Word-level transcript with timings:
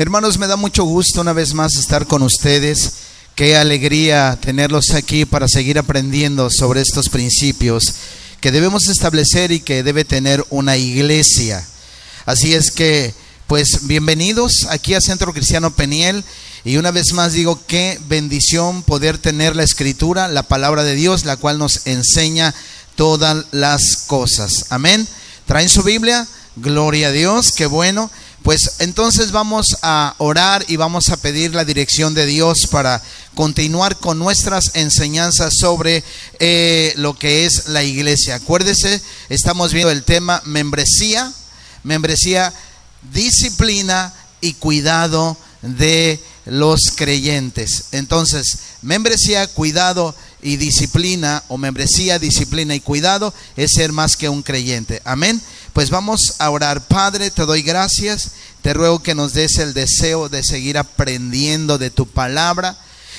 Hermanos, 0.00 0.38
me 0.38 0.46
da 0.46 0.54
mucho 0.54 0.84
gusto 0.84 1.22
una 1.22 1.32
vez 1.32 1.54
más 1.54 1.74
estar 1.74 2.06
con 2.06 2.22
ustedes. 2.22 2.92
Qué 3.34 3.56
alegría 3.56 4.38
tenerlos 4.40 4.90
aquí 4.90 5.24
para 5.24 5.48
seguir 5.48 5.76
aprendiendo 5.76 6.50
sobre 6.50 6.82
estos 6.82 7.08
principios 7.08 7.94
que 8.40 8.52
debemos 8.52 8.86
establecer 8.86 9.50
y 9.50 9.58
que 9.58 9.82
debe 9.82 10.04
tener 10.04 10.46
una 10.50 10.76
iglesia. 10.76 11.66
Así 12.26 12.54
es 12.54 12.70
que, 12.70 13.12
pues 13.48 13.88
bienvenidos 13.88 14.68
aquí 14.70 14.94
a 14.94 15.00
Centro 15.00 15.32
Cristiano 15.32 15.74
Peniel. 15.74 16.22
Y 16.64 16.76
una 16.76 16.92
vez 16.92 17.12
más 17.12 17.32
digo, 17.32 17.60
qué 17.66 17.98
bendición 18.06 18.84
poder 18.84 19.18
tener 19.18 19.56
la 19.56 19.64
escritura, 19.64 20.28
la 20.28 20.44
palabra 20.44 20.84
de 20.84 20.94
Dios, 20.94 21.24
la 21.24 21.38
cual 21.38 21.58
nos 21.58 21.88
enseña 21.88 22.54
todas 22.94 23.46
las 23.50 24.04
cosas. 24.06 24.66
Amén. 24.68 25.08
¿Traen 25.46 25.68
su 25.68 25.82
Biblia? 25.82 26.28
Gloria 26.54 27.08
a 27.08 27.12
Dios, 27.12 27.50
qué 27.50 27.66
bueno. 27.66 28.12
Pues 28.42 28.76
entonces 28.78 29.32
vamos 29.32 29.66
a 29.82 30.14
orar 30.18 30.64
y 30.68 30.76
vamos 30.76 31.10
a 31.10 31.16
pedir 31.16 31.54
la 31.54 31.64
dirección 31.64 32.14
de 32.14 32.24
Dios 32.24 32.66
para 32.70 33.02
continuar 33.34 33.96
con 33.96 34.18
nuestras 34.18 34.74
enseñanzas 34.74 35.54
sobre 35.60 36.02
eh, 36.38 36.92
lo 36.96 37.18
que 37.18 37.44
es 37.44 37.68
la 37.68 37.82
iglesia. 37.82 38.36
Acuérdese, 38.36 39.02
estamos 39.28 39.72
viendo 39.72 39.90
el 39.90 40.04
tema 40.04 40.40
membresía, 40.44 41.32
membresía, 41.82 42.52
disciplina 43.12 44.14
y 44.40 44.54
cuidado 44.54 45.36
de 45.62 46.20
los 46.46 46.92
creyentes. 46.94 47.86
Entonces, 47.92 48.58
membresía, 48.82 49.46
cuidado 49.48 50.14
y 50.42 50.56
disciplina, 50.56 51.42
o 51.48 51.58
membresía, 51.58 52.18
disciplina 52.18 52.74
y 52.74 52.80
cuidado, 52.80 53.34
es 53.56 53.72
ser 53.72 53.92
más 53.92 54.16
que 54.16 54.28
un 54.28 54.42
creyente. 54.42 55.02
Amén. 55.04 55.40
Pues 55.72 55.90
vamos 55.90 56.34
a 56.38 56.50
orar. 56.50 56.86
Padre, 56.86 57.30
te 57.30 57.46
doy 57.46 57.62
gracias. 57.62 58.32
Te 58.62 58.74
ruego 58.74 59.02
que 59.02 59.14
nos 59.14 59.32
des 59.32 59.58
el 59.58 59.74
deseo 59.74 60.28
de 60.28 60.42
seguir 60.42 60.78
aprendiendo 60.78 61.78
de 61.78 61.90
tu 61.90 62.06
palabra. 62.06 62.76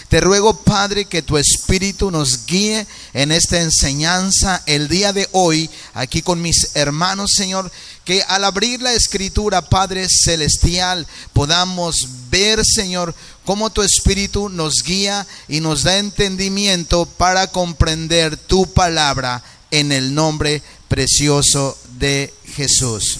Te 0.09 0.21
ruego, 0.21 0.63
Padre, 0.63 1.05
que 1.05 1.21
tu 1.21 1.37
Espíritu 1.37 2.09
nos 2.09 2.47
guíe 2.47 2.87
en 3.13 3.31
esta 3.31 3.61
enseñanza 3.61 4.63
el 4.65 4.87
día 4.87 5.13
de 5.13 5.29
hoy, 5.33 5.69
aquí 5.93 6.23
con 6.23 6.41
mis 6.41 6.71
hermanos, 6.73 7.29
Señor, 7.35 7.71
que 8.05 8.23
al 8.23 8.43
abrir 8.43 8.81
la 8.81 8.93
escritura, 8.93 9.69
Padre 9.69 10.07
Celestial, 10.09 11.05
podamos 11.31 12.07
ver, 12.31 12.65
Señor, 12.65 13.13
cómo 13.45 13.69
tu 13.69 13.83
Espíritu 13.83 14.49
nos 14.49 14.81
guía 14.83 15.27
y 15.47 15.59
nos 15.59 15.83
da 15.83 15.99
entendimiento 15.99 17.05
para 17.05 17.45
comprender 17.45 18.35
tu 18.35 18.65
palabra 18.73 19.43
en 19.69 19.91
el 19.91 20.15
nombre 20.15 20.63
precioso 20.87 21.77
de 21.99 22.33
Jesús. 22.55 23.19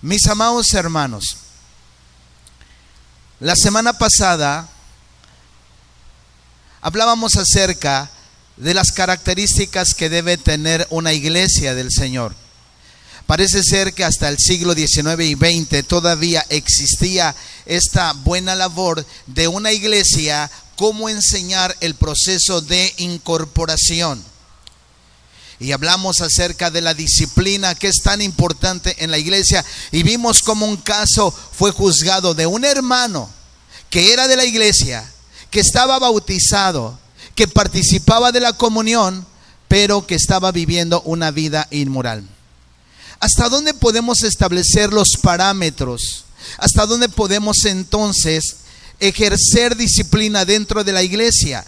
Mis 0.00 0.26
amados 0.26 0.72
hermanos, 0.72 1.36
la 3.38 3.54
semana 3.54 3.92
pasada 3.98 4.68
hablábamos 6.80 7.36
acerca 7.36 8.10
de 8.56 8.74
las 8.74 8.92
características 8.92 9.94
que 9.94 10.08
debe 10.08 10.38
tener 10.38 10.86
una 10.90 11.12
iglesia 11.12 11.74
del 11.74 11.90
Señor. 11.90 12.34
Parece 13.26 13.62
ser 13.62 13.94
que 13.94 14.04
hasta 14.04 14.28
el 14.28 14.38
siglo 14.38 14.74
XIX 14.74 15.20
y 15.20 15.34
XX 15.34 15.86
todavía 15.86 16.44
existía 16.48 17.34
esta 17.66 18.12
buena 18.12 18.54
labor 18.54 19.06
de 19.26 19.46
una 19.46 19.72
iglesia, 19.72 20.50
cómo 20.76 21.08
enseñar 21.08 21.76
el 21.80 21.94
proceso 21.94 22.60
de 22.62 22.92
incorporación 22.96 24.29
y 25.60 25.72
hablamos 25.72 26.22
acerca 26.22 26.70
de 26.70 26.80
la 26.80 26.94
disciplina 26.94 27.74
que 27.74 27.88
es 27.88 27.96
tan 28.02 28.22
importante 28.22 28.96
en 29.04 29.10
la 29.10 29.18
iglesia 29.18 29.64
y 29.92 30.02
vimos 30.02 30.38
como 30.40 30.66
un 30.66 30.78
caso 30.78 31.30
fue 31.30 31.70
juzgado 31.70 32.34
de 32.34 32.46
un 32.46 32.64
hermano 32.64 33.28
que 33.90 34.12
era 34.12 34.28
de 34.28 34.36
la 34.36 34.44
iglesia, 34.44 35.04
que 35.50 35.60
estaba 35.60 35.98
bautizado, 35.98 36.98
que 37.34 37.48
participaba 37.48 38.32
de 38.32 38.40
la 38.40 38.52
comunión, 38.52 39.26
pero 39.68 40.06
que 40.06 40.14
estaba 40.14 40.52
viviendo 40.52 41.02
una 41.02 41.32
vida 41.32 41.66
inmoral. 41.70 42.26
¿Hasta 43.18 43.48
dónde 43.48 43.74
podemos 43.74 44.22
establecer 44.22 44.92
los 44.92 45.08
parámetros? 45.20 46.24
¿Hasta 46.56 46.86
dónde 46.86 47.08
podemos 47.08 47.64
entonces 47.64 48.56
ejercer 49.00 49.76
disciplina 49.76 50.44
dentro 50.44 50.84
de 50.84 50.92
la 50.92 51.02
iglesia? 51.02 51.66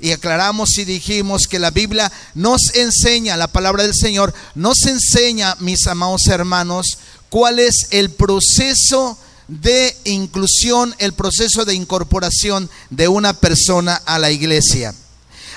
Y 0.00 0.12
aclaramos 0.12 0.78
y 0.78 0.84
dijimos 0.84 1.42
que 1.48 1.58
la 1.58 1.70
Biblia 1.70 2.10
nos 2.34 2.74
enseña, 2.74 3.36
la 3.36 3.48
palabra 3.48 3.82
del 3.82 3.94
Señor 3.94 4.34
nos 4.54 4.86
enseña, 4.86 5.56
mis 5.60 5.86
amados 5.86 6.26
hermanos, 6.28 6.98
cuál 7.28 7.58
es 7.58 7.88
el 7.90 8.10
proceso 8.10 9.18
de 9.48 9.96
inclusión, 10.04 10.94
el 10.98 11.12
proceso 11.12 11.64
de 11.64 11.74
incorporación 11.74 12.70
de 12.90 13.08
una 13.08 13.32
persona 13.34 13.94
a 14.06 14.18
la 14.18 14.30
iglesia. 14.30 14.94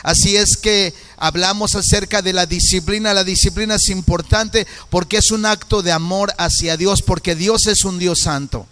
Así 0.01 0.35
es 0.35 0.57
que 0.57 0.93
hablamos 1.17 1.75
acerca 1.75 2.21
de 2.21 2.33
la 2.33 2.45
disciplina. 2.45 3.13
La 3.13 3.23
disciplina 3.23 3.75
es 3.75 3.87
importante 3.89 4.67
porque 4.89 5.17
es 5.17 5.31
un 5.31 5.45
acto 5.45 5.81
de 5.81 5.93
amor 5.93 6.33
hacia 6.37 6.75
Dios, 6.75 7.01
porque 7.01 7.35
Dios 7.35 7.67
es 7.67 7.85
un 7.85 7.99
Dios 7.99 8.19
santo. 8.23 8.67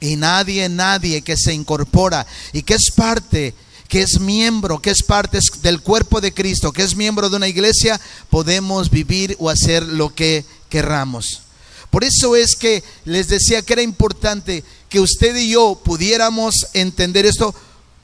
Y 0.00 0.16
nadie, 0.16 0.68
nadie 0.68 1.22
que 1.22 1.38
se 1.38 1.54
incorpora 1.54 2.26
y 2.52 2.62
que 2.62 2.74
es 2.74 2.90
parte 2.94 3.54
que 3.88 4.02
es 4.02 4.20
miembro, 4.20 4.80
que 4.80 4.90
es 4.90 5.02
parte 5.02 5.38
del 5.62 5.80
cuerpo 5.80 6.20
de 6.20 6.32
Cristo, 6.32 6.72
que 6.72 6.82
es 6.82 6.96
miembro 6.96 7.30
de 7.30 7.36
una 7.36 7.48
iglesia, 7.48 8.00
podemos 8.30 8.90
vivir 8.90 9.36
o 9.38 9.50
hacer 9.50 9.82
lo 9.82 10.14
que 10.14 10.44
querramos. 10.68 11.42
Por 11.90 12.04
eso 12.04 12.36
es 12.36 12.56
que 12.56 12.82
les 13.04 13.28
decía 13.28 13.62
que 13.62 13.72
era 13.72 13.82
importante 13.82 14.64
que 14.88 15.00
usted 15.00 15.36
y 15.36 15.50
yo 15.50 15.80
pudiéramos 15.82 16.54
entender 16.74 17.26
esto 17.26 17.54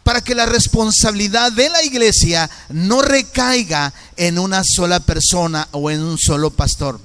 para 0.02 0.22
que 0.22 0.34
la 0.34 0.46
responsabilidad 0.46 1.52
de 1.52 1.68
la 1.68 1.82
iglesia 1.84 2.50
no 2.70 3.02
recaiga 3.02 3.92
en 4.16 4.38
una 4.38 4.62
sola 4.64 5.00
persona 5.00 5.68
o 5.72 5.90
en 5.90 6.02
un 6.02 6.18
solo 6.18 6.50
pastor. 6.50 7.00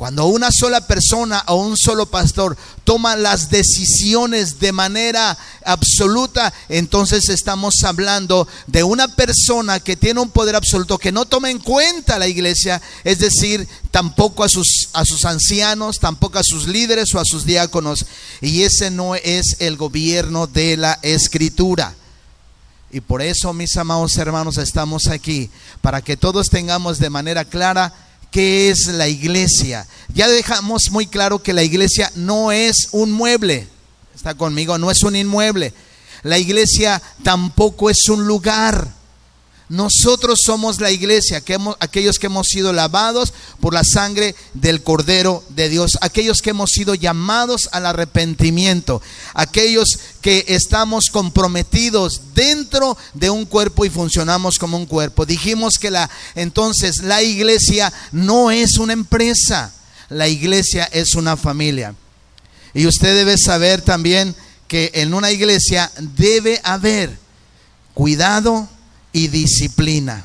Cuando 0.00 0.24
una 0.28 0.48
sola 0.50 0.86
persona 0.86 1.44
o 1.48 1.56
un 1.56 1.76
solo 1.76 2.06
pastor 2.06 2.56
toma 2.84 3.16
las 3.16 3.50
decisiones 3.50 4.58
de 4.58 4.72
manera 4.72 5.36
absoluta, 5.62 6.54
entonces 6.70 7.28
estamos 7.28 7.74
hablando 7.84 8.48
de 8.66 8.82
una 8.82 9.14
persona 9.14 9.78
que 9.78 9.96
tiene 9.96 10.20
un 10.20 10.30
poder 10.30 10.56
absoluto, 10.56 10.96
que 10.96 11.12
no 11.12 11.26
toma 11.26 11.50
en 11.50 11.58
cuenta 11.58 12.14
a 12.14 12.18
la 12.18 12.28
iglesia, 12.28 12.80
es 13.04 13.18
decir, 13.18 13.68
tampoco 13.90 14.42
a 14.42 14.48
sus, 14.48 14.88
a 14.94 15.04
sus 15.04 15.26
ancianos, 15.26 15.98
tampoco 16.00 16.38
a 16.38 16.44
sus 16.44 16.66
líderes 16.66 17.14
o 17.14 17.20
a 17.20 17.26
sus 17.26 17.44
diáconos. 17.44 18.06
Y 18.40 18.62
ese 18.62 18.90
no 18.90 19.16
es 19.16 19.56
el 19.58 19.76
gobierno 19.76 20.46
de 20.46 20.78
la 20.78 20.98
escritura. 21.02 21.94
Y 22.90 23.02
por 23.02 23.20
eso, 23.20 23.52
mis 23.52 23.76
amados 23.76 24.16
hermanos, 24.16 24.56
estamos 24.56 25.08
aquí, 25.08 25.50
para 25.82 26.00
que 26.00 26.16
todos 26.16 26.48
tengamos 26.48 26.98
de 27.00 27.10
manera 27.10 27.44
clara 27.44 27.92
qué 28.30 28.70
es 28.70 28.86
la 28.86 29.08
iglesia. 29.08 29.86
Ya 30.14 30.28
dejamos 30.28 30.90
muy 30.90 31.06
claro 31.06 31.42
que 31.42 31.52
la 31.52 31.62
iglesia 31.62 32.10
no 32.14 32.52
es 32.52 32.88
un 32.92 33.12
mueble. 33.12 33.68
Está 34.14 34.34
conmigo, 34.34 34.78
no 34.78 34.90
es 34.90 35.02
un 35.02 35.16
inmueble. 35.16 35.72
La 36.22 36.38
iglesia 36.38 37.00
tampoco 37.22 37.90
es 37.90 38.08
un 38.08 38.26
lugar. 38.26 38.99
Nosotros 39.70 40.40
somos 40.44 40.80
la 40.80 40.90
iglesia, 40.90 41.42
que 41.42 41.56
aquellos 41.78 42.18
que 42.18 42.26
hemos 42.26 42.48
sido 42.48 42.72
lavados 42.72 43.32
por 43.60 43.72
la 43.72 43.84
sangre 43.84 44.34
del 44.52 44.82
Cordero 44.82 45.44
de 45.50 45.68
Dios, 45.68 45.92
aquellos 46.00 46.42
que 46.42 46.50
hemos 46.50 46.70
sido 46.70 46.96
llamados 46.96 47.68
al 47.70 47.86
arrepentimiento, 47.86 49.00
aquellos 49.32 50.00
que 50.20 50.44
estamos 50.48 51.04
comprometidos 51.12 52.20
dentro 52.34 52.98
de 53.14 53.30
un 53.30 53.46
cuerpo 53.46 53.84
y 53.84 53.90
funcionamos 53.90 54.58
como 54.58 54.76
un 54.76 54.86
cuerpo. 54.86 55.24
Dijimos 55.24 55.74
que 55.80 55.92
la 55.92 56.10
entonces 56.34 57.04
la 57.04 57.22
iglesia 57.22 57.92
no 58.10 58.50
es 58.50 58.76
una 58.76 58.92
empresa, 58.92 59.72
la 60.08 60.26
iglesia 60.26 60.88
es 60.90 61.14
una 61.14 61.36
familia. 61.36 61.94
Y 62.74 62.86
usted 62.86 63.14
debe 63.14 63.36
saber 63.38 63.82
también 63.82 64.34
que 64.66 64.90
en 64.94 65.14
una 65.14 65.30
iglesia 65.30 65.92
debe 66.16 66.60
haber 66.64 67.16
cuidado, 67.94 68.68
y 69.12 69.28
disciplina. 69.28 70.24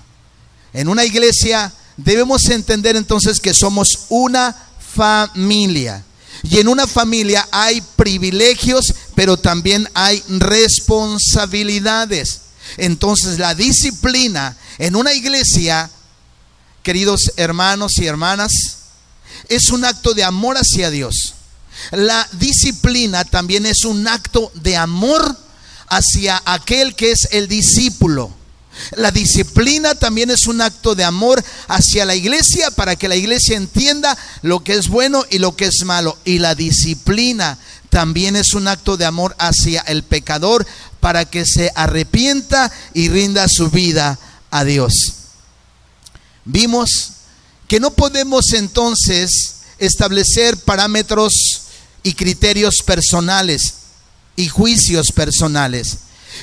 En 0.73 0.87
una 0.87 1.05
iglesia 1.05 1.71
debemos 1.97 2.49
entender 2.49 2.95
entonces 2.95 3.39
que 3.39 3.53
somos 3.53 4.05
una 4.09 4.55
familia. 4.93 6.03
Y 6.43 6.59
en 6.59 6.67
una 6.67 6.85
familia 6.85 7.47
hay 7.51 7.81
privilegios, 7.95 8.93
pero 9.15 9.37
también 9.37 9.89
hay 9.93 10.21
responsabilidades. 10.27 12.41
Entonces 12.77 13.39
la 13.39 13.55
disciplina 13.55 14.55
en 14.77 14.95
una 14.95 15.13
iglesia, 15.13 15.89
queridos 16.83 17.31
hermanos 17.37 17.93
y 17.97 18.05
hermanas, 18.05 18.51
es 19.47 19.69
un 19.69 19.85
acto 19.85 20.13
de 20.13 20.23
amor 20.23 20.57
hacia 20.57 20.89
Dios. 20.89 21.35
La 21.91 22.27
disciplina 22.33 23.23
también 23.23 23.65
es 23.65 23.85
un 23.85 24.07
acto 24.07 24.51
de 24.55 24.75
amor 24.75 25.37
hacia 25.87 26.41
aquel 26.45 26.95
que 26.95 27.11
es 27.11 27.27
el 27.31 27.47
discípulo. 27.47 28.34
La 28.97 29.11
disciplina 29.11 29.95
también 29.95 30.29
es 30.29 30.47
un 30.47 30.61
acto 30.61 30.95
de 30.95 31.03
amor 31.03 31.43
hacia 31.67 32.05
la 32.05 32.15
iglesia 32.15 32.71
para 32.71 32.95
que 32.95 33.07
la 33.07 33.15
iglesia 33.15 33.57
entienda 33.57 34.17
lo 34.41 34.63
que 34.63 34.73
es 34.73 34.87
bueno 34.87 35.25
y 35.29 35.39
lo 35.39 35.55
que 35.55 35.65
es 35.65 35.83
malo. 35.85 36.17
Y 36.25 36.39
la 36.39 36.55
disciplina 36.55 37.57
también 37.89 38.35
es 38.35 38.53
un 38.53 38.67
acto 38.67 38.97
de 38.97 39.05
amor 39.05 39.35
hacia 39.39 39.81
el 39.81 40.03
pecador 40.03 40.65
para 40.99 41.25
que 41.25 41.45
se 41.45 41.71
arrepienta 41.75 42.71
y 42.93 43.09
rinda 43.09 43.47
su 43.47 43.69
vida 43.69 44.19
a 44.51 44.63
Dios. 44.63 44.91
Vimos 46.43 47.11
que 47.67 47.79
no 47.79 47.91
podemos 47.91 48.53
entonces 48.53 49.55
establecer 49.79 50.57
parámetros 50.57 51.33
y 52.03 52.13
criterios 52.13 52.75
personales 52.85 53.61
y 54.35 54.47
juicios 54.47 55.07
personales. 55.13 55.97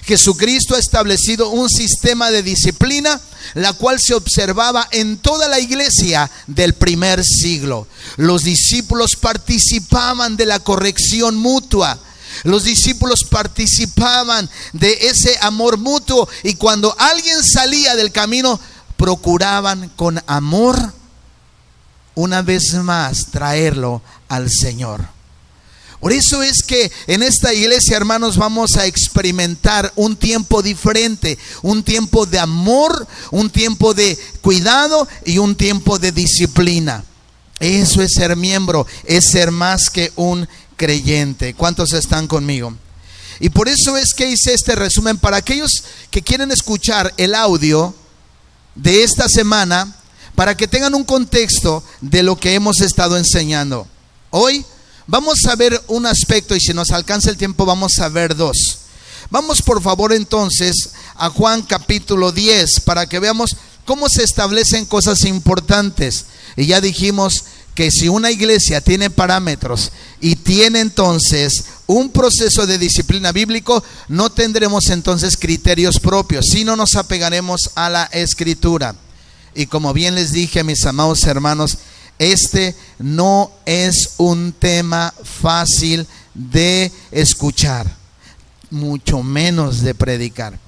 Jesucristo 0.04 0.74
ha 0.74 0.78
establecido 0.78 1.50
un 1.50 1.68
sistema 1.68 2.30
de 2.30 2.42
disciplina, 2.42 3.20
la 3.54 3.72
cual 3.72 4.00
se 4.00 4.14
observaba 4.14 4.88
en 4.90 5.18
toda 5.18 5.48
la 5.48 5.60
iglesia 5.60 6.30
del 6.46 6.74
primer 6.74 7.22
siglo. 7.24 7.86
Los 8.16 8.42
discípulos 8.42 9.16
participaban 9.20 10.36
de 10.36 10.46
la 10.46 10.60
corrección 10.60 11.36
mutua. 11.36 11.98
Los 12.44 12.64
discípulos 12.64 13.24
participaban 13.28 14.48
de 14.72 14.92
ese 15.02 15.36
amor 15.42 15.78
mutuo 15.78 16.28
y 16.42 16.54
cuando 16.54 16.94
alguien 16.98 17.44
salía 17.44 17.94
del 17.94 18.10
camino, 18.10 18.58
procuraban 18.96 19.88
con 19.96 20.22
amor 20.26 20.92
una 22.14 22.42
vez 22.42 22.74
más 22.74 23.26
traerlo 23.30 24.02
al 24.28 24.50
Señor. 24.50 25.00
Por 26.02 26.12
eso 26.12 26.42
es 26.42 26.64
que 26.66 26.90
en 27.06 27.22
esta 27.22 27.54
iglesia, 27.54 27.96
hermanos, 27.96 28.36
vamos 28.36 28.76
a 28.76 28.86
experimentar 28.86 29.92
un 29.94 30.16
tiempo 30.16 30.60
diferente, 30.60 31.38
un 31.62 31.84
tiempo 31.84 32.26
de 32.26 32.40
amor, 32.40 33.06
un 33.30 33.48
tiempo 33.48 33.94
de 33.94 34.18
cuidado 34.40 35.06
y 35.24 35.38
un 35.38 35.54
tiempo 35.54 36.00
de 36.00 36.10
disciplina. 36.10 37.04
Eso 37.60 38.02
es 38.02 38.14
ser 38.14 38.34
miembro, 38.34 38.84
es 39.04 39.30
ser 39.30 39.52
más 39.52 39.90
que 39.90 40.12
un 40.16 40.48
creyente. 40.74 41.54
¿Cuántos 41.54 41.92
están 41.92 42.26
conmigo? 42.26 42.76
Y 43.38 43.50
por 43.50 43.68
eso 43.68 43.96
es 43.96 44.12
que 44.12 44.28
hice 44.28 44.54
este 44.54 44.74
resumen 44.74 45.18
para 45.18 45.36
aquellos 45.36 45.70
que 46.10 46.22
quieren 46.22 46.50
escuchar 46.50 47.14
el 47.16 47.32
audio 47.32 47.94
de 48.74 49.04
esta 49.04 49.28
semana, 49.28 49.94
para 50.34 50.56
que 50.56 50.66
tengan 50.66 50.96
un 50.96 51.04
contexto 51.04 51.84
de 52.00 52.24
lo 52.24 52.34
que 52.34 52.54
hemos 52.54 52.80
estado 52.80 53.16
enseñando. 53.16 53.86
Hoy 54.30 54.66
Vamos 55.06 55.38
a 55.48 55.56
ver 55.56 55.82
un 55.88 56.06
aspecto 56.06 56.54
y 56.54 56.60
si 56.60 56.72
nos 56.72 56.90
alcanza 56.90 57.28
el 57.28 57.36
tiempo 57.36 57.66
vamos 57.66 57.98
a 57.98 58.08
ver 58.08 58.36
dos. 58.36 58.78
Vamos 59.30 59.60
por 59.60 59.82
favor 59.82 60.12
entonces 60.12 60.90
a 61.16 61.28
Juan 61.28 61.62
capítulo 61.62 62.30
10 62.30 62.80
para 62.84 63.06
que 63.06 63.18
veamos 63.18 63.56
cómo 63.84 64.08
se 64.08 64.22
establecen 64.22 64.86
cosas 64.86 65.24
importantes. 65.24 66.26
Y 66.56 66.66
ya 66.66 66.80
dijimos 66.80 67.44
que 67.74 67.90
si 67.90 68.08
una 68.08 68.30
iglesia 68.30 68.80
tiene 68.80 69.10
parámetros 69.10 69.90
y 70.20 70.36
tiene 70.36 70.80
entonces 70.80 71.64
un 71.86 72.10
proceso 72.10 72.66
de 72.66 72.78
disciplina 72.78 73.32
bíblico, 73.32 73.82
no 74.08 74.30
tendremos 74.30 74.88
entonces 74.90 75.36
criterios 75.36 75.98
propios, 75.98 76.46
sino 76.50 76.76
nos 76.76 76.94
apegaremos 76.94 77.70
a 77.74 77.90
la 77.90 78.04
escritura. 78.12 78.94
Y 79.54 79.66
como 79.66 79.92
bien 79.92 80.14
les 80.14 80.32
dije, 80.32 80.62
mis 80.62 80.84
amados 80.86 81.24
hermanos, 81.24 81.78
este 82.22 82.76
no 82.98 83.50
es 83.66 84.14
un 84.18 84.52
tema 84.52 85.12
fácil 85.24 86.06
de 86.34 86.92
escuchar, 87.10 87.86
mucho 88.70 89.22
menos 89.22 89.82
de 89.82 89.94
predicar. 89.94 90.58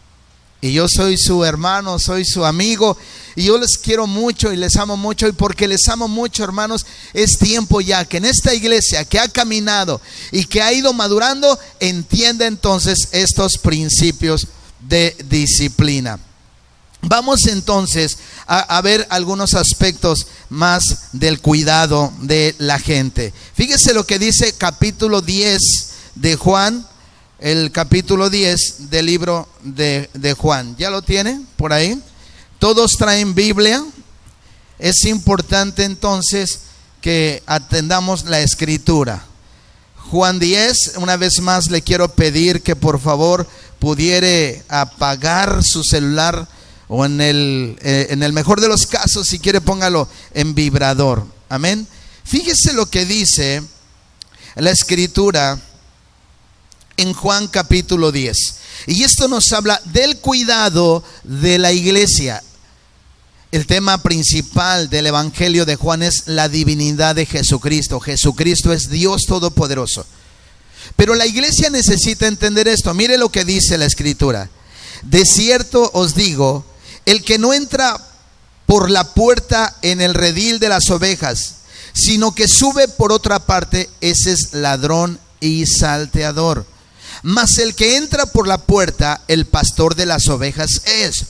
Y 0.61 0.73
yo 0.73 0.89
soy 0.89 1.19
su 1.19 1.45
hermano, 1.45 1.99
soy 1.99 2.25
su 2.25 2.45
amigo, 2.45 2.97
y 3.37 3.45
yo 3.45 3.59
les 3.59 3.77
quiero 3.77 4.07
mucho 4.07 4.53
y 4.53 4.57
les 4.57 4.77
amo 4.77 4.97
mucho, 4.97 5.29
y 5.29 5.33
porque 5.33 5.69
les 5.69 5.87
amo 5.89 6.09
mucho, 6.09 6.43
hermanos, 6.43 6.87
es 7.13 7.39
tiempo 7.39 7.81
ya 7.83 8.05
que 8.05 8.17
en 8.17 8.25
esta 8.25 8.55
iglesia 8.55 9.05
que 9.05 9.21
ha 9.21 9.29
caminado 9.29 10.01
y 10.33 10.47
que 10.47 10.63
ha 10.63 10.73
ido 10.73 10.93
madurando, 10.93 11.59
entienda 11.81 12.47
entonces 12.47 13.09
estos 13.13 13.59
principios 13.59 14.49
de 14.81 15.15
disciplina. 15.29 16.19
Vamos 17.03 17.47
entonces 17.47 18.17
a, 18.47 18.81
ver 18.83 19.07
algunos 19.11 19.55
aspectos 19.55 20.27
más 20.51 21.09
del 21.13 21.41
cuidado 21.41 22.13
de 22.21 22.55
la 22.59 22.79
gente. 22.79 23.33
Fíjese 23.55 23.95
lo 23.95 24.07
que 24.07 24.19
dice 24.19 24.53
capítulo 24.53 25.23
10 25.23 25.61
de 26.15 26.37
Juan, 26.37 26.87
el 27.39 27.73
capítulo 27.73 28.31
10 28.31 28.91
del 28.91 29.07
libro 29.07 29.49
de, 29.63 30.11
de 30.15 30.35
Juan. 30.35 30.77
¿Ya 30.77 30.91
lo 30.91 31.03
tiene 31.03 31.41
por 31.57 31.73
ahí? 31.73 32.01
Todos 32.59 32.93
traen 32.93 33.35
Biblia. 33.35 33.85
Es 34.79 35.05
importante 35.05 35.85
entonces 35.85 36.61
que 37.01 37.43
atendamos 37.47 38.25
la 38.25 38.41
escritura. 38.41 39.25
Juan 40.11 40.39
10, 40.39 40.95
una 40.97 41.17
vez 41.17 41.41
más 41.41 41.71
le 41.71 41.83
quiero 41.83 42.09
pedir 42.09 42.63
que 42.63 42.77
por 42.77 43.01
favor 43.01 43.47
pudiere 43.79 44.63
apagar 44.69 45.63
su 45.63 45.83
celular 45.83 46.47
o 46.89 47.05
en 47.05 47.21
el, 47.21 47.79
eh, 47.83 48.09
en 48.11 48.23
el 48.23 48.33
mejor 48.33 48.61
de 48.61 48.69
los 48.69 48.87
casos, 48.87 49.27
si 49.27 49.39
quiere 49.39 49.61
póngalo 49.61 50.09
en 50.35 50.55
vibrador. 50.55 51.27
Amén. 51.49 51.87
Fíjese 52.25 52.73
lo 52.73 52.87
que 52.87 53.05
dice 53.05 53.63
la 54.57 54.71
escritura 54.71 55.61
en 56.97 57.13
Juan 57.13 57.49
capítulo 57.49 58.13
10. 58.13 58.37
Y 58.87 59.03
esto 59.03 59.29
nos 59.29 59.53
habla 59.53 59.81
del 59.87 60.19
cuidado 60.19 61.05
de 61.25 61.59
la 61.59 61.73
iglesia. 61.73 62.43
El 63.51 63.67
tema 63.67 64.03
principal 64.03 64.91
del 64.91 65.07
Evangelio 65.07 65.65
de 65.65 65.77
Juan 65.77 66.03
es 66.03 66.25
la 66.27 66.49
divinidad 66.49 67.15
de 67.15 67.27
Jesucristo. 67.27 68.01
Jesucristo 68.01 68.73
es 68.73 68.91
Dios 68.91 69.23
Todopoderoso. 69.27 70.05
Pero 70.97 71.15
la 71.15 71.27
iglesia 71.27 71.71
necesita 71.71 72.27
entender 72.27 72.69
esto. 72.69 72.93
Mire 72.95 73.17
lo 73.17 73.31
que 73.31 73.45
dice 73.45 73.79
la 73.79 73.87
escritura. 73.87 74.51
De 75.03 75.25
cierto 75.25 75.91
os 75.95 76.15
digo 76.15 76.65
el 77.07 77.23
que 77.23 77.39
no 77.39 77.53
entra 77.53 78.01
por 78.67 78.91
la 78.91 79.05
puerta 79.15 79.77
en 79.83 80.01
el 80.01 80.15
redil 80.15 80.59
de 80.59 80.69
las 80.69 80.91
ovejas, 80.91 81.57
sino 81.93 82.35
que 82.35 82.49
sube 82.49 82.89
por 82.89 83.13
otra 83.13 83.39
parte, 83.39 83.89
ese 84.01 84.33
es 84.33 84.53
ladrón 84.53 85.19
y 85.41 85.67
salteador. 85.67 86.67
Mas 87.23 87.59
el 87.59 87.75
que 87.75 87.97
entra 87.97 88.27
por 88.27 88.49
la 88.49 88.59
puerta, 88.59 89.23
el 89.29 89.47
pastor 89.47 89.95
de 89.95 90.07
las 90.07 90.29
ovejas 90.29 90.83
es. 90.87 91.27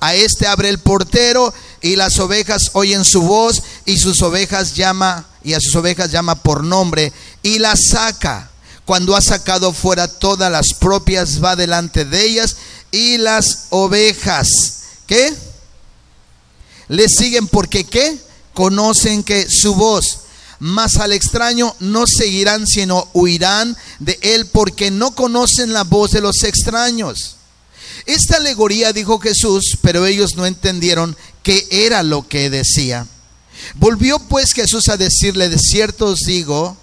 A 0.00 0.14
este 0.14 0.46
abre 0.46 0.68
el 0.68 0.78
portero 0.78 1.52
y 1.80 1.96
las 1.96 2.18
ovejas 2.18 2.70
oyen 2.72 3.04
su 3.04 3.22
voz 3.22 3.62
y 3.84 3.98
sus 3.98 4.22
ovejas 4.22 4.74
llama 4.74 5.26
y 5.42 5.54
a 5.54 5.60
sus 5.60 5.74
ovejas 5.76 6.10
llama 6.10 6.42
por 6.42 6.62
nombre 6.62 7.12
y 7.42 7.58
las 7.58 7.88
saca. 7.90 8.50
Cuando 8.84 9.16
ha 9.16 9.20
sacado 9.20 9.72
fuera 9.72 10.08
todas 10.08 10.50
las 10.50 10.74
propias 10.78 11.42
va 11.42 11.56
delante 11.56 12.04
de 12.04 12.24
ellas 12.24 12.56
y 12.90 13.18
las 13.18 13.66
ovejas 13.70 14.77
¿Qué? 15.08 15.34
Le 16.88 17.08
siguen 17.08 17.48
porque 17.48 17.84
¿qué? 17.84 18.18
Conocen 18.54 19.24
que 19.24 19.48
su 19.50 19.74
voz. 19.74 20.20
Mas 20.60 20.96
al 20.96 21.12
extraño 21.12 21.74
no 21.80 22.06
seguirán, 22.06 22.66
sino 22.66 23.08
huirán 23.14 23.76
de 23.98 24.18
él 24.22 24.46
porque 24.46 24.90
no 24.90 25.14
conocen 25.14 25.72
la 25.72 25.84
voz 25.84 26.10
de 26.12 26.20
los 26.20 26.44
extraños. 26.44 27.36
Esta 28.06 28.36
alegoría 28.36 28.92
dijo 28.92 29.18
Jesús, 29.18 29.78
pero 29.82 30.06
ellos 30.06 30.36
no 30.36 30.46
entendieron 30.46 31.16
qué 31.42 31.66
era 31.70 32.02
lo 32.02 32.28
que 32.28 32.50
decía. 32.50 33.06
Volvió 33.74 34.18
pues 34.18 34.52
Jesús 34.52 34.88
a 34.88 34.96
decirle, 34.96 35.48
de 35.48 35.58
cierto 35.58 36.06
os 36.06 36.20
digo, 36.20 36.76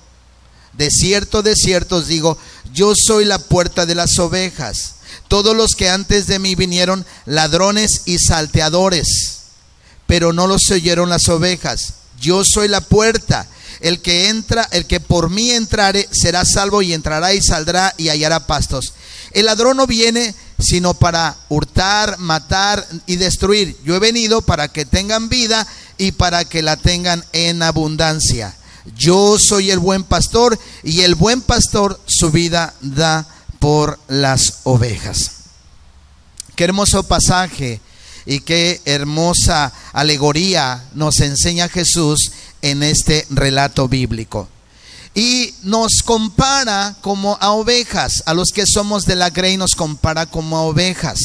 de 0.73 0.89
cierto, 0.89 1.41
de 1.43 1.55
cierto 1.55 1.97
os 1.97 2.07
digo, 2.07 2.37
yo 2.73 2.93
soy 2.95 3.25
la 3.25 3.39
puerta 3.39 3.85
de 3.85 3.95
las 3.95 4.17
ovejas. 4.19 4.94
Todos 5.27 5.55
los 5.55 5.75
que 5.75 5.89
antes 5.89 6.27
de 6.27 6.39
mí 6.39 6.55
vinieron 6.55 7.05
ladrones 7.25 8.03
y 8.05 8.17
salteadores, 8.19 9.07
pero 10.07 10.33
no 10.33 10.47
los 10.47 10.69
oyeron 10.71 11.09
las 11.09 11.27
ovejas. 11.29 11.95
Yo 12.19 12.43
soy 12.45 12.67
la 12.67 12.81
puerta. 12.81 13.47
El 13.81 14.01
que 14.01 14.29
entra, 14.29 14.67
el 14.71 14.85
que 14.85 15.01
por 15.01 15.29
mí 15.29 15.51
entrare, 15.51 16.07
será 16.11 16.45
salvo 16.45 16.81
y 16.81 16.93
entrará 16.93 17.33
y 17.33 17.41
saldrá 17.41 17.93
y 17.97 18.09
hallará 18.09 18.47
pastos. 18.47 18.93
El 19.31 19.45
ladrón 19.45 19.77
no 19.77 19.85
viene 19.85 20.33
sino 20.59 20.93
para 20.93 21.35
hurtar, 21.49 22.17
matar 22.19 22.85
y 23.05 23.17
destruir. 23.17 23.77
Yo 23.83 23.95
he 23.95 23.99
venido 23.99 24.41
para 24.41 24.69
que 24.69 24.85
tengan 24.85 25.29
vida 25.29 25.67
y 25.97 26.13
para 26.13 26.45
que 26.45 26.61
la 26.61 26.77
tengan 26.77 27.23
en 27.33 27.61
abundancia. 27.61 28.55
Yo 28.95 29.37
soy 29.39 29.71
el 29.71 29.79
buen 29.79 30.03
pastor 30.03 30.57
y 30.83 31.01
el 31.01 31.15
buen 31.15 31.41
pastor 31.41 31.99
su 32.05 32.31
vida 32.31 32.73
da 32.81 33.27
por 33.65 33.97
las 34.07 34.59
ovejas. 34.65 35.31
Qué 36.55 36.65
hermoso 36.65 37.01
pasaje 37.01 37.81
y 38.27 38.41
qué 38.41 38.79
hermosa 38.85 39.73
alegoría 39.91 40.85
nos 40.93 41.19
enseña 41.21 41.67
Jesús 41.67 42.29
en 42.61 42.83
este 42.83 43.25
relato 43.31 43.87
bíblico. 43.87 44.47
Y 45.15 45.55
nos 45.63 46.03
compara 46.05 46.95
como 47.01 47.39
a 47.41 47.53
ovejas, 47.53 48.21
a 48.27 48.35
los 48.35 48.49
que 48.53 48.67
somos 48.67 49.05
de 49.05 49.15
la 49.15 49.31
grey 49.31 49.57
nos 49.57 49.71
compara 49.71 50.27
como 50.27 50.57
a 50.57 50.61
ovejas. 50.61 51.17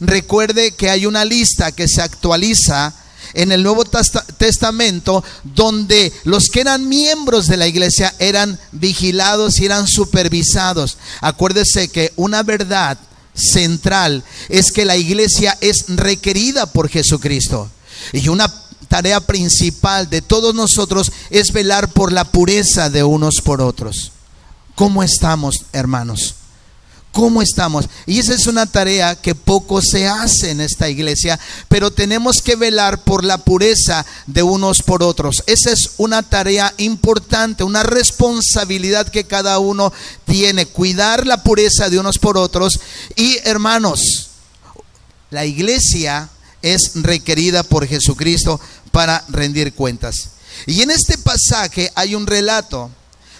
Recuerde 0.00 0.72
que 0.72 0.90
hay 0.90 1.06
una 1.06 1.24
lista 1.24 1.72
que 1.72 1.88
se 1.88 2.02
actualiza 2.02 2.92
en 3.32 3.52
el 3.52 3.62
Nuevo 3.62 3.84
Testamento 3.84 5.24
donde 5.42 6.12
los 6.24 6.44
que 6.52 6.60
eran 6.60 6.88
miembros 6.88 7.46
de 7.46 7.56
la 7.56 7.66
iglesia 7.66 8.14
eran 8.18 8.58
vigilados 8.72 9.58
y 9.58 9.64
eran 9.64 9.86
supervisados. 9.86 10.98
Acuérdese 11.20 11.88
que 11.88 12.12
una 12.16 12.42
verdad 12.42 12.98
central 13.34 14.22
es 14.48 14.72
que 14.72 14.84
la 14.84 14.96
iglesia 14.96 15.56
es 15.60 15.86
requerida 15.88 16.66
por 16.66 16.88
Jesucristo. 16.88 17.70
Y 18.12 18.28
una 18.28 18.52
tarea 18.88 19.20
principal 19.20 20.08
de 20.08 20.22
todos 20.22 20.54
nosotros 20.54 21.10
es 21.30 21.52
velar 21.52 21.92
por 21.92 22.12
la 22.12 22.24
pureza 22.24 22.90
de 22.90 23.02
unos 23.02 23.40
por 23.42 23.60
otros. 23.60 24.12
¿Cómo 24.74 25.02
estamos, 25.02 25.64
hermanos? 25.72 26.34
¿Cómo 27.14 27.42
estamos? 27.42 27.88
Y 28.06 28.18
esa 28.18 28.34
es 28.34 28.48
una 28.48 28.66
tarea 28.66 29.14
que 29.14 29.36
poco 29.36 29.80
se 29.80 30.08
hace 30.08 30.50
en 30.50 30.60
esta 30.60 30.88
iglesia, 30.88 31.38
pero 31.68 31.92
tenemos 31.92 32.42
que 32.42 32.56
velar 32.56 33.04
por 33.04 33.22
la 33.22 33.38
pureza 33.38 34.04
de 34.26 34.42
unos 34.42 34.82
por 34.82 35.00
otros. 35.04 35.44
Esa 35.46 35.70
es 35.70 35.92
una 35.96 36.24
tarea 36.24 36.74
importante, 36.76 37.62
una 37.62 37.84
responsabilidad 37.84 39.06
que 39.06 39.28
cada 39.28 39.60
uno 39.60 39.92
tiene, 40.24 40.66
cuidar 40.66 41.24
la 41.24 41.44
pureza 41.44 41.88
de 41.88 42.00
unos 42.00 42.18
por 42.18 42.36
otros. 42.36 42.80
Y 43.14 43.38
hermanos, 43.44 44.30
la 45.30 45.44
iglesia 45.44 46.28
es 46.62 46.90
requerida 46.94 47.62
por 47.62 47.86
Jesucristo 47.86 48.58
para 48.90 49.24
rendir 49.28 49.72
cuentas. 49.72 50.30
Y 50.66 50.82
en 50.82 50.90
este 50.90 51.16
pasaje 51.16 51.92
hay 51.94 52.16
un 52.16 52.26
relato 52.26 52.90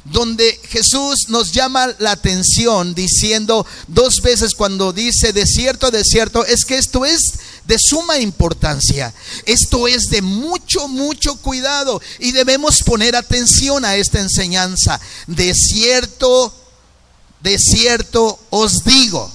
donde 0.04 0.60
Jesús 0.68 1.28
nos 1.28 1.52
llama 1.52 1.94
la 1.98 2.12
atención 2.12 2.94
diciendo 2.94 3.66
dos 3.88 4.20
veces 4.20 4.54
cuando 4.54 4.92
dice 4.92 5.32
de 5.32 5.46
cierto, 5.46 5.90
de 5.90 6.04
cierto, 6.04 6.44
es 6.44 6.64
que 6.64 6.76
esto 6.76 7.04
es 7.06 7.20
de 7.66 7.78
suma 7.78 8.18
importancia. 8.18 9.14
Esto 9.46 9.88
es 9.88 10.04
de 10.10 10.20
mucho, 10.22 10.88
mucho 10.88 11.36
cuidado 11.36 12.00
y 12.18 12.32
debemos 12.32 12.82
poner 12.82 13.16
atención 13.16 13.84
a 13.84 13.96
esta 13.96 14.20
enseñanza. 14.20 15.00
De 15.26 15.54
cierto, 15.54 16.54
de 17.40 17.58
cierto 17.58 18.38
os 18.50 18.84
digo. 18.84 19.30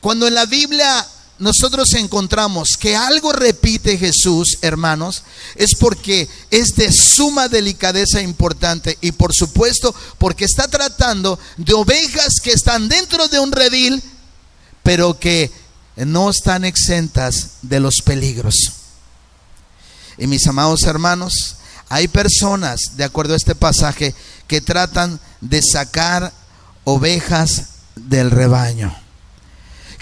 Cuando 0.00 0.26
en 0.26 0.34
la 0.34 0.46
Biblia 0.46 1.06
nosotros 1.42 1.92
encontramos 1.94 2.76
que 2.78 2.94
algo 2.94 3.32
repite 3.32 3.98
Jesús, 3.98 4.58
hermanos, 4.62 5.24
es 5.56 5.70
porque 5.76 6.28
es 6.52 6.76
de 6.76 6.92
suma 6.92 7.48
delicadeza 7.48 8.22
importante 8.22 8.96
y 9.00 9.10
por 9.10 9.34
supuesto 9.34 9.92
porque 10.18 10.44
está 10.44 10.68
tratando 10.68 11.40
de 11.56 11.74
ovejas 11.74 12.34
que 12.40 12.52
están 12.52 12.88
dentro 12.88 13.26
de 13.26 13.40
un 13.40 13.50
redil, 13.50 14.00
pero 14.84 15.18
que 15.18 15.50
no 15.96 16.30
están 16.30 16.64
exentas 16.64 17.54
de 17.62 17.80
los 17.80 17.96
peligros. 18.04 18.54
Y 20.18 20.28
mis 20.28 20.46
amados 20.46 20.84
hermanos, 20.84 21.56
hay 21.88 22.06
personas, 22.06 22.96
de 22.96 23.02
acuerdo 23.02 23.34
a 23.34 23.38
este 23.38 23.56
pasaje, 23.56 24.14
que 24.46 24.60
tratan 24.60 25.18
de 25.40 25.60
sacar 25.60 26.32
ovejas 26.84 27.64
del 27.96 28.30
rebaño 28.30 29.01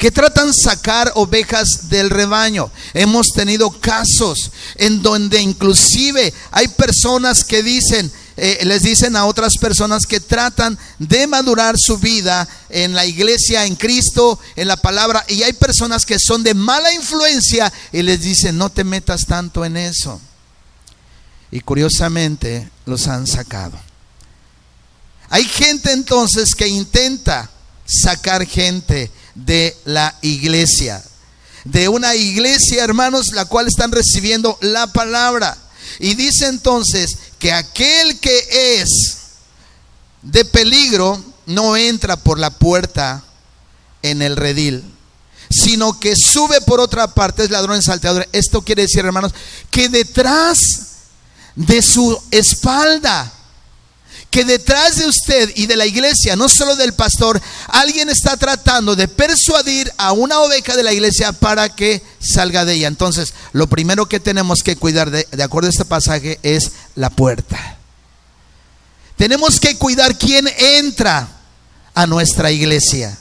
que 0.00 0.10
tratan 0.10 0.50
sacar 0.54 1.12
ovejas 1.14 1.90
del 1.90 2.08
rebaño. 2.08 2.72
Hemos 2.94 3.28
tenido 3.34 3.70
casos 3.70 4.50
en 4.76 5.02
donde 5.02 5.42
inclusive 5.42 6.32
hay 6.52 6.68
personas 6.68 7.44
que 7.44 7.62
dicen, 7.62 8.10
eh, 8.38 8.60
les 8.64 8.82
dicen 8.82 9.14
a 9.14 9.26
otras 9.26 9.58
personas 9.58 10.06
que 10.08 10.18
tratan 10.18 10.78
de 10.98 11.26
madurar 11.26 11.74
su 11.78 11.98
vida 11.98 12.48
en 12.70 12.94
la 12.94 13.04
iglesia, 13.04 13.66
en 13.66 13.76
Cristo, 13.76 14.40
en 14.56 14.68
la 14.68 14.78
palabra, 14.78 15.22
y 15.28 15.42
hay 15.42 15.52
personas 15.52 16.06
que 16.06 16.16
son 16.18 16.42
de 16.42 16.54
mala 16.54 16.90
influencia 16.94 17.70
y 17.92 18.00
les 18.00 18.22
dicen, 18.22 18.56
no 18.56 18.70
te 18.70 18.84
metas 18.84 19.26
tanto 19.28 19.66
en 19.66 19.76
eso. 19.76 20.18
Y 21.50 21.60
curiosamente 21.60 22.70
los 22.86 23.06
han 23.06 23.26
sacado. 23.26 23.78
Hay 25.28 25.44
gente 25.44 25.92
entonces 25.92 26.54
que 26.54 26.68
intenta 26.68 27.50
sacar 27.90 28.46
gente 28.46 29.10
de 29.34 29.76
la 29.84 30.14
iglesia. 30.22 31.02
De 31.64 31.88
una 31.88 32.14
iglesia, 32.14 32.84
hermanos, 32.84 33.32
la 33.32 33.44
cual 33.44 33.66
están 33.66 33.92
recibiendo 33.92 34.56
la 34.62 34.86
palabra. 34.86 35.56
Y 35.98 36.14
dice 36.14 36.46
entonces 36.46 37.10
que 37.38 37.52
aquel 37.52 38.18
que 38.20 38.80
es 38.80 38.88
de 40.22 40.44
peligro 40.44 41.22
no 41.46 41.76
entra 41.76 42.16
por 42.16 42.38
la 42.38 42.50
puerta 42.50 43.24
en 44.02 44.22
el 44.22 44.36
redil, 44.36 44.84
sino 45.50 45.98
que 45.98 46.14
sube 46.16 46.60
por 46.60 46.80
otra 46.80 47.12
parte, 47.12 47.44
es 47.44 47.50
ladrón 47.50 47.82
salteador. 47.82 48.28
Esto 48.32 48.62
quiere 48.62 48.82
decir, 48.82 49.04
hermanos, 49.04 49.32
que 49.70 49.88
detrás 49.88 50.58
de 51.56 51.82
su 51.82 52.18
espalda 52.30 53.32
que 54.30 54.44
detrás 54.44 54.96
de 54.96 55.06
usted 55.06 55.50
y 55.56 55.66
de 55.66 55.76
la 55.76 55.86
iglesia, 55.86 56.36
no 56.36 56.48
solo 56.48 56.76
del 56.76 56.94
pastor, 56.94 57.40
alguien 57.66 58.08
está 58.08 58.36
tratando 58.36 58.94
de 58.94 59.08
persuadir 59.08 59.92
a 59.98 60.12
una 60.12 60.38
oveja 60.38 60.76
de 60.76 60.84
la 60.84 60.92
iglesia 60.92 61.32
para 61.32 61.74
que 61.74 62.00
salga 62.20 62.64
de 62.64 62.74
ella. 62.74 62.86
Entonces, 62.86 63.34
lo 63.52 63.66
primero 63.66 64.06
que 64.06 64.20
tenemos 64.20 64.62
que 64.62 64.76
cuidar, 64.76 65.10
de, 65.10 65.26
acuerdo 65.42 65.66
a 65.66 65.70
este 65.70 65.84
pasaje, 65.84 66.38
es 66.44 66.70
la 66.94 67.10
puerta. 67.10 67.76
Tenemos 69.16 69.58
que 69.58 69.76
cuidar 69.76 70.16
quién 70.16 70.48
entra 70.56 71.28
a 71.92 72.06
nuestra 72.06 72.52
iglesia. 72.52 73.18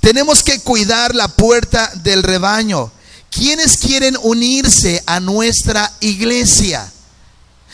Tenemos 0.00 0.44
que 0.44 0.60
cuidar 0.60 1.14
la 1.16 1.26
puerta 1.26 1.90
del 1.96 2.22
rebaño. 2.22 2.92
¿Quiénes 3.30 3.76
quieren 3.78 4.16
unirse 4.22 5.02
a 5.06 5.18
nuestra 5.18 5.92
iglesia? 6.00 6.90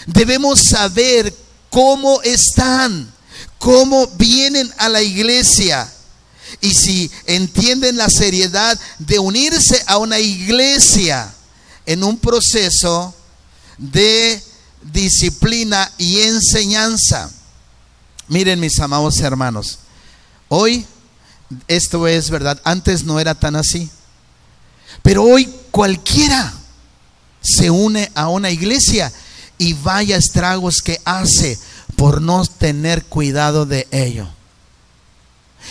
Debemos 0.07 0.63
saber 0.71 1.33
cómo 1.73 2.21
están, 2.23 3.11
cómo 3.59 4.07
vienen 4.19 4.71
a 4.77 4.91
la 4.91 5.01
iglesia. 5.01 5.91
Y 6.61 6.71
si 6.75 7.11
entienden 7.27 7.97
la 7.97 8.09
seriedad 8.11 8.79
de 8.99 9.19
unirse 9.19 9.83
a 9.87 9.97
una 9.97 10.21
iglesia 10.21 11.33
en 11.87 12.05
un 12.05 12.19
proceso 12.19 13.15
de 13.79 14.41
disciplina 14.93 15.91
y 15.97 16.21
enseñanza. 16.21 17.31
Miren 18.29 18.61
mis 18.61 18.79
amados 18.79 19.19
hermanos, 19.21 19.79
hoy 20.49 20.87
esto 21.69 22.07
es 22.07 22.29
verdad, 22.29 22.61
antes 22.65 23.05
no 23.05 23.19
era 23.19 23.35
tan 23.35 23.57
así, 23.57 23.91
pero 25.03 25.25
hoy 25.25 25.53
cualquiera 25.71 26.53
se 27.41 27.71
une 27.71 28.13
a 28.15 28.29
una 28.29 28.51
iglesia 28.51 29.11
y 29.63 29.75
vaya 29.75 30.17
estragos 30.17 30.83
que 30.83 31.01
hace 31.05 31.57
por 31.95 32.21
no 32.21 32.45
tener 32.45 33.05
cuidado 33.05 33.65
de 33.65 33.87
ello. 33.93 34.29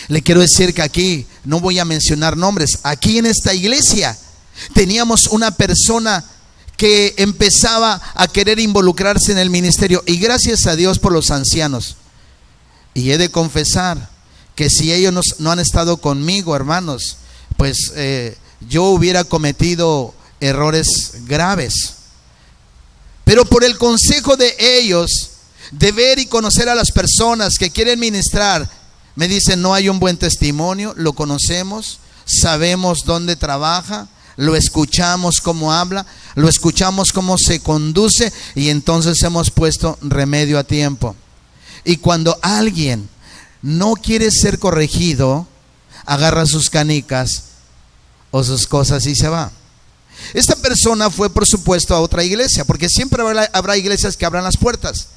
Le 0.08 0.22
quiero 0.22 0.40
decir 0.40 0.74
que 0.74 0.82
aquí, 0.82 1.28
no 1.44 1.60
voy 1.60 1.78
a 1.78 1.84
mencionar 1.84 2.38
nombres, 2.38 2.80
aquí 2.84 3.18
en 3.18 3.26
esta 3.26 3.54
iglesia 3.54 4.18
teníamos 4.74 5.28
una 5.28 5.52
persona 5.52 6.24
que 6.78 7.16
empezaba 7.18 8.02
a 8.16 8.28
querer 8.30 8.60
involucrarse 8.60 9.34
en 9.34 9.38
el 9.38 9.50
ministerio 9.50 10.02
y 10.08 10.18
gracias 10.18 10.68
a 10.68 10.78
Dios 10.78 10.98
por 10.98 11.12
los 11.12 11.30
ancianos. 11.30 11.98
Y 12.94 13.12
he 13.12 13.18
de 13.18 13.30
confesar 13.30 14.10
que 14.56 14.70
si 14.70 14.94
ellos 14.94 15.36
no, 15.38 15.52
han 15.52 15.60
estado 15.60 15.98
conmigo, 15.98 16.56
hermanos, 16.56 17.18
pues 17.58 17.92
eh, 17.96 18.38
yo 18.70 18.86
hubiera 18.86 19.26
cometido 19.26 20.14
errores 20.40 20.88
graves. 21.26 22.01
Pero 23.32 23.46
por 23.46 23.64
el 23.64 23.78
consejo 23.78 24.36
de 24.36 24.54
ellos, 24.60 25.30
de 25.72 25.94
ver 25.94 26.20
y 26.20 26.26
conocer 26.26 26.68
a 26.68 26.76
las 26.76 26.92
personas 26.92 27.54
que 27.58 27.70
quieren 27.70 27.98
ministrar, 27.98 28.70
me 29.16 29.30
dicen, 29.30 29.62
no 29.62 29.74
hay 29.74 29.88
un 29.88 30.02
buen 30.02 30.18
testimonio, 30.18 30.94
lo 30.98 31.14
conocemos, 31.14 32.00
sabemos 32.26 33.06
dónde 33.06 33.38
trabaja, 33.38 34.10
lo 34.36 34.58
escuchamos 34.58 35.40
cómo 35.40 35.72
habla, 35.72 36.06
lo 36.36 36.50
escuchamos 36.50 37.14
cómo 37.14 37.38
se 37.38 37.62
conduce 37.62 38.34
y 38.54 38.68
entonces 38.68 39.24
hemos 39.24 39.50
puesto 39.50 39.98
remedio 40.02 40.60
a 40.60 40.66
tiempo. 40.66 41.16
Y 41.86 41.96
cuando 41.96 42.38
alguien 42.42 43.08
no 43.62 43.94
quiere 43.94 44.30
ser 44.30 44.60
corregido, 44.60 45.48
agarra 46.06 46.46
sus 46.46 46.70
canicas 46.70 47.44
o 48.30 48.44
sus 48.44 48.68
cosas 48.68 49.06
y 49.06 49.16
se 49.16 49.30
va. 49.30 49.54
Esta 50.34 50.56
persona 50.72 51.10
fue, 51.10 51.30
por 51.30 51.46
supuesto, 51.46 51.94
a 51.94 52.00
otra 52.00 52.24
iglesia, 52.24 52.64
porque 52.64 52.88
siempre 52.88 53.22
habrá, 53.52 53.76
iglesias 53.76 54.16
que 54.16 54.26
abran 54.26 54.46
las 54.46 54.56
puertas 54.56 55.10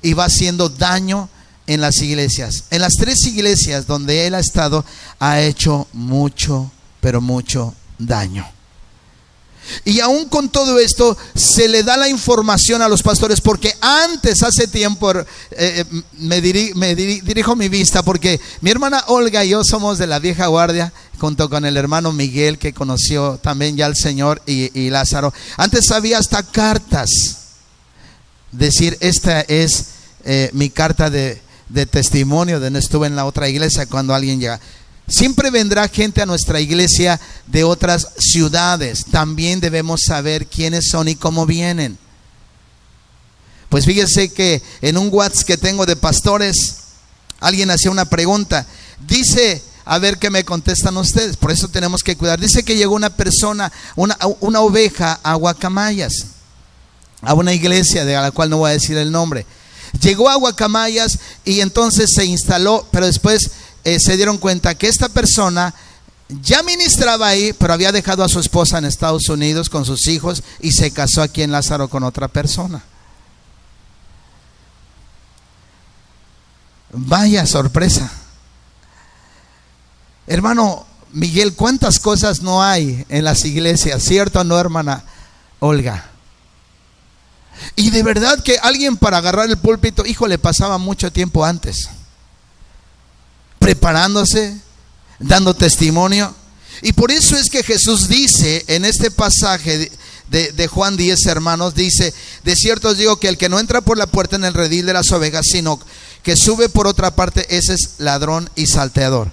y 0.00 0.12
va 0.12 0.26
haciendo 0.26 0.68
daño 0.68 1.28
en 1.66 1.80
las 1.80 2.00
iglesias. 2.02 2.64
En 2.70 2.82
las 2.82 2.94
tres 2.94 3.26
iglesias 3.26 3.88
donde 3.88 4.28
él 4.28 4.36
ha 4.36 4.38
estado, 4.38 4.84
ha 5.18 5.40
hecho 5.40 5.88
mucho, 5.92 6.70
pero 7.00 7.20
mucho 7.20 7.74
daño. 7.98 8.46
Y 9.84 10.00
aún 10.00 10.26
con 10.26 10.48
todo 10.48 10.78
esto, 10.78 11.16
se 11.34 11.68
le 11.68 11.82
da 11.82 11.96
la 11.96 12.08
información 12.08 12.82
a 12.82 12.88
los 12.88 13.02
pastores, 13.02 13.40
porque 13.40 13.74
antes, 13.80 14.42
hace 14.42 14.66
tiempo, 14.66 15.12
eh, 15.12 15.24
eh, 15.50 15.84
me, 16.18 16.40
dirijo 16.40 17.56
mi 17.56 17.68
vista, 17.68 18.02
porque 18.02 18.40
mi 18.60 18.70
hermana 18.70 19.04
Olga 19.08 19.44
y 19.44 19.50
yo 19.50 19.62
somos 19.64 19.98
de 19.98 20.06
la 20.06 20.18
vieja 20.18 20.46
guardia, 20.46 20.92
junto 21.18 21.48
con 21.48 21.64
el 21.64 21.76
hermano 21.76 22.12
Miguel 22.12 22.58
que 22.58 22.72
conoció 22.72 23.38
también 23.42 23.76
ya 23.76 23.86
al 23.86 23.96
Señor 23.96 24.42
y, 24.46 24.90
Lázaro. 24.90 25.32
Antes 25.56 25.90
había 25.90 26.18
hasta 26.18 26.42
cartas. 26.42 27.08
Decir, 28.50 28.98
esta 29.00 29.40
es 29.42 29.86
eh, 30.24 30.50
mi 30.52 30.68
carta 30.68 31.08
de, 31.10 31.40
testimonio 31.90 32.60
de 32.60 32.70
no 32.70 32.78
estuve 32.78 33.06
en 33.06 33.16
la 33.16 33.24
otra 33.24 33.48
iglesia 33.48 33.86
cuando 33.86 34.14
alguien 34.14 34.40
llega. 34.40 34.60
Siempre 35.12 35.50
vendrá 35.50 35.88
gente 35.88 36.22
a 36.22 36.26
nuestra 36.26 36.58
iglesia 36.58 37.20
de 37.46 37.64
otras 37.64 38.08
ciudades. 38.18 39.04
También 39.10 39.60
debemos 39.60 40.00
saber 40.06 40.46
quiénes 40.46 40.88
son 40.90 41.06
y 41.06 41.16
cómo 41.16 41.44
vienen. 41.44 41.98
Pues 43.68 43.84
fíjese 43.84 44.32
que 44.32 44.62
en 44.80 44.96
un 44.96 45.10
WhatsApp 45.12 45.46
que 45.46 45.58
tengo 45.58 45.84
de 45.84 45.96
pastores, 45.96 46.78
alguien 47.40 47.70
hacía 47.70 47.90
una 47.90 48.06
pregunta. 48.06 48.66
Dice, 49.06 49.62
a 49.84 49.98
ver 49.98 50.16
qué 50.16 50.30
me 50.30 50.46
contestan 50.46 50.96
ustedes. 50.96 51.36
Por 51.36 51.50
eso 51.50 51.68
tenemos 51.68 52.02
que 52.02 52.16
cuidar. 52.16 52.40
Dice 52.40 52.62
que 52.62 52.76
llegó 52.76 52.94
una 52.94 53.14
persona, 53.14 53.70
una, 53.96 54.16
una 54.40 54.60
oveja 54.60 55.20
a 55.22 55.34
Guacamayas, 55.34 56.24
a 57.20 57.34
una 57.34 57.52
iglesia 57.52 58.06
de 58.06 58.14
la 58.14 58.30
cual 58.30 58.48
no 58.48 58.56
voy 58.56 58.70
a 58.70 58.74
decir 58.74 58.96
el 58.96 59.12
nombre. 59.12 59.44
Llegó 60.00 60.30
a 60.30 60.36
Guacamayas 60.36 61.18
y 61.44 61.60
entonces 61.60 62.08
se 62.14 62.24
instaló, 62.24 62.88
pero 62.90 63.04
después 63.04 63.50
eh, 63.84 63.98
se 63.98 64.16
dieron 64.16 64.38
cuenta 64.38 64.74
que 64.74 64.88
esta 64.88 65.08
persona 65.08 65.74
ya 66.40 66.62
ministraba 66.62 67.28
ahí, 67.28 67.52
pero 67.52 67.74
había 67.74 67.92
dejado 67.92 68.24
a 68.24 68.28
su 68.28 68.40
esposa 68.40 68.78
en 68.78 68.84
Estados 68.84 69.28
Unidos 69.28 69.68
con 69.68 69.84
sus 69.84 70.06
hijos 70.06 70.42
y 70.60 70.72
se 70.72 70.92
casó 70.92 71.22
aquí 71.22 71.42
en 71.42 71.52
Lázaro 71.52 71.88
con 71.88 72.04
otra 72.04 72.28
persona. 72.28 72.82
Vaya 76.92 77.46
sorpresa. 77.46 78.10
Hermano 80.26 80.86
Miguel, 81.12 81.54
¿cuántas 81.54 81.98
cosas 81.98 82.40
no 82.42 82.62
hay 82.62 83.04
en 83.08 83.24
las 83.24 83.44
iglesias? 83.44 84.02
¿Cierto 84.02 84.40
o 84.40 84.44
no, 84.44 84.58
hermana 84.58 85.04
Olga? 85.58 86.10
Y 87.76 87.90
de 87.90 88.02
verdad 88.02 88.42
que 88.42 88.58
alguien 88.58 88.96
para 88.96 89.18
agarrar 89.18 89.48
el 89.48 89.58
púlpito, 89.58 90.06
hijo, 90.06 90.26
le 90.26 90.38
pasaba 90.38 90.78
mucho 90.78 91.12
tiempo 91.12 91.44
antes 91.44 91.90
preparándose, 93.62 94.56
dando 95.20 95.54
testimonio. 95.54 96.34
Y 96.82 96.92
por 96.92 97.12
eso 97.12 97.36
es 97.36 97.48
que 97.48 97.62
Jesús 97.62 98.08
dice 98.08 98.64
en 98.66 98.84
este 98.84 99.12
pasaje 99.12 99.90
de, 100.28 100.66
Juan 100.66 100.96
10, 100.96 101.26
hermanos, 101.26 101.74
dice, 101.74 102.12
de 102.42 102.56
cierto 102.56 102.88
os 102.88 102.98
digo 102.98 103.20
que 103.20 103.28
el 103.28 103.38
que 103.38 103.48
no 103.48 103.60
entra 103.60 103.80
por 103.80 103.96
la 103.96 104.08
puerta 104.08 104.34
en 104.34 104.44
el 104.44 104.54
redil 104.54 104.86
de 104.86 104.94
las 104.94 105.12
ovejas, 105.12 105.46
sino 105.50 105.78
que 106.24 106.36
sube 106.36 106.68
por 106.68 106.88
otra 106.88 107.14
parte, 107.14 107.46
ese 107.56 107.74
es 107.74 107.94
ladrón 107.98 108.50
y 108.56 108.66
salteador. 108.66 109.30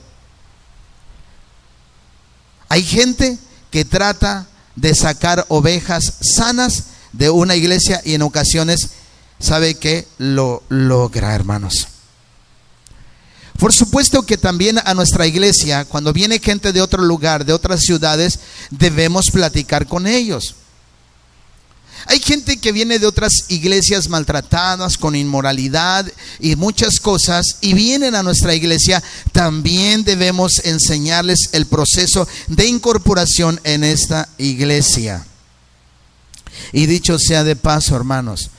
Hay 2.68 2.84
gente 2.84 3.40
que 3.72 3.84
trata 3.84 4.48
de 4.76 4.94
sacar 4.94 5.46
ovejas 5.50 6.14
sanas 6.22 6.84
de 7.14 7.32
una 7.32 7.56
iglesia 7.56 8.00
y 8.06 8.14
en 8.14 8.22
ocasiones 8.22 8.90
sabe 9.40 9.76
que 9.76 10.08
lo 10.20 10.62
logra, 10.70 11.34
hermanos. 11.34 11.88
Por 13.60 13.74
supuesto 13.74 14.24
que 14.24 14.38
también 14.38 14.80
a 14.84 14.94
nuestra 14.94 15.28
iglesia, 15.28 15.84
cuando 15.84 16.14
viene 16.14 16.40
gente 16.40 16.72
de 16.72 16.82
otro 16.82 17.04
lugar, 17.04 17.46
de 17.46 17.52
otras 17.52 17.82
ciudades, 17.82 18.40
debemos 18.72 19.26
platicar 19.32 19.86
con 19.86 20.08
ellos. 20.08 20.56
Hay 22.06 22.20
gente 22.20 22.58
que 22.58 22.72
viene 22.72 23.00
de 23.00 23.06
otras 23.06 23.34
iglesias 23.50 24.08
maltratadas, 24.08 24.98
con 24.98 25.14
inmoralidad 25.14 26.10
y 26.40 26.56
muchas 26.56 27.02
cosas, 27.02 27.58
y 27.60 27.74
vienen 27.74 28.16
a 28.16 28.24
nuestra 28.24 28.56
iglesia, 28.56 29.04
también 29.34 30.06
debemos 30.06 30.62
enseñarles 30.64 31.50
el 31.52 31.66
proceso 31.66 32.28
de 32.48 32.66
incorporación 32.66 33.60
en 33.66 33.84
esta 33.84 34.30
iglesia. 34.38 35.26
Y 36.72 36.86
dicho 36.86 37.20
sea 37.20 37.44
de 37.44 37.58
paso, 37.58 37.96
hermanos, 37.96 38.50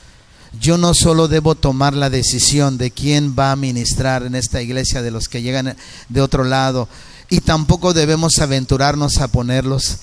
yo 0.59 0.77
no 0.77 0.93
solo 0.93 1.27
debo 1.27 1.55
tomar 1.55 1.93
la 1.93 2.09
decisión 2.09 2.77
de 2.77 2.91
quién 2.91 3.35
va 3.37 3.51
a 3.51 3.55
ministrar 3.55 4.23
en 4.23 4.35
esta 4.35 4.61
iglesia 4.61 5.01
de 5.01 5.11
los 5.11 5.27
que 5.27 5.41
llegan 5.41 5.75
de 6.09 6.21
otro 6.21 6.43
lado, 6.43 6.89
y 7.29 7.39
tampoco 7.39 7.93
debemos 7.93 8.39
aventurarnos 8.39 9.19
a 9.19 9.29
ponerlos 9.29 9.97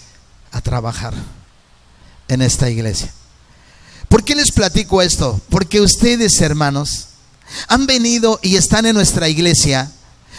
a 0.50 0.62
trabajar 0.62 1.14
en 2.28 2.40
esta 2.40 2.70
iglesia. 2.70 3.12
¿Por 4.08 4.24
qué 4.24 4.34
les 4.34 4.50
platico 4.50 5.02
esto? 5.02 5.38
Porque 5.50 5.82
ustedes, 5.82 6.40
hermanos, 6.40 7.08
han 7.68 7.86
venido 7.86 8.40
y 8.42 8.56
están 8.56 8.86
en 8.86 8.94
nuestra 8.94 9.28
iglesia 9.28 9.90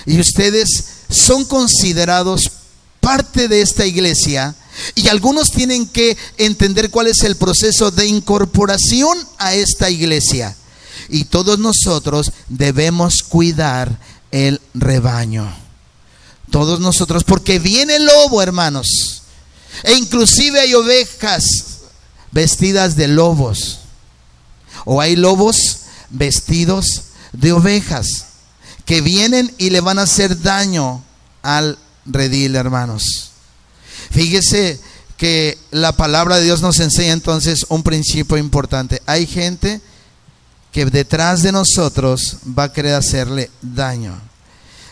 y 0.06 0.20
ustedes 0.20 0.68
son 1.10 1.46
considerados 1.46 2.52
parte 3.00 3.48
de 3.48 3.62
esta 3.62 3.86
iglesia 3.86 4.56
y 4.96 5.08
algunos 5.08 5.52
tienen 5.52 5.88
que 5.88 6.18
entender 6.38 6.90
cuál 6.90 7.08
es 7.08 7.24
el 7.24 7.36
proceso 7.36 7.92
de 7.92 8.08
incorporación 8.08 9.18
a 9.38 9.54
esta 9.54 9.90
iglesia. 9.90 10.56
Y 11.10 11.26
todos 11.26 11.60
nosotros 11.60 12.32
debemos 12.48 13.24
cuidar 13.24 14.00
el 14.32 14.62
rebaño. 14.74 15.52
Todos 16.52 16.80
nosotros, 16.80 17.24
porque 17.24 17.60
viene 17.60 17.96
el 17.96 18.06
lobo, 18.06 18.42
hermanos. 18.42 19.24
E 19.84 19.94
inclusive 19.94 20.60
hay 20.60 20.74
ovejas 20.74 21.44
vestidas 22.32 22.96
de 22.96 23.08
lobos. 23.08 23.80
O 24.86 25.02
hay 25.02 25.16
lobos 25.16 25.58
vestidos 26.10 27.04
de 27.34 27.54
ovejas 27.54 28.08
que 28.86 29.02
vienen 29.02 29.54
y 29.58 29.70
le 29.70 29.82
van 29.82 30.00
a 30.00 30.04
hacer 30.04 30.42
daño 30.42 31.04
al 31.44 31.78
redil, 32.10 32.56
hermanos. 32.56 33.32
Fíjese 34.12 34.80
que 35.18 35.58
la 35.72 35.92
palabra 35.92 36.38
de 36.38 36.46
Dios 36.46 36.62
nos 36.62 36.80
enseña 36.80 37.14
entonces 37.14 37.66
un 37.70 37.84
principio 37.84 38.38
importante. 38.38 39.02
Hay 39.06 39.28
gente 39.28 39.82
que 40.72 40.86
detrás 40.86 41.44
de 41.44 41.52
nosotros 41.52 42.38
va 42.58 42.64
a 42.64 42.74
querer 42.74 42.96
hacerle 42.96 43.50
daño. 43.62 44.20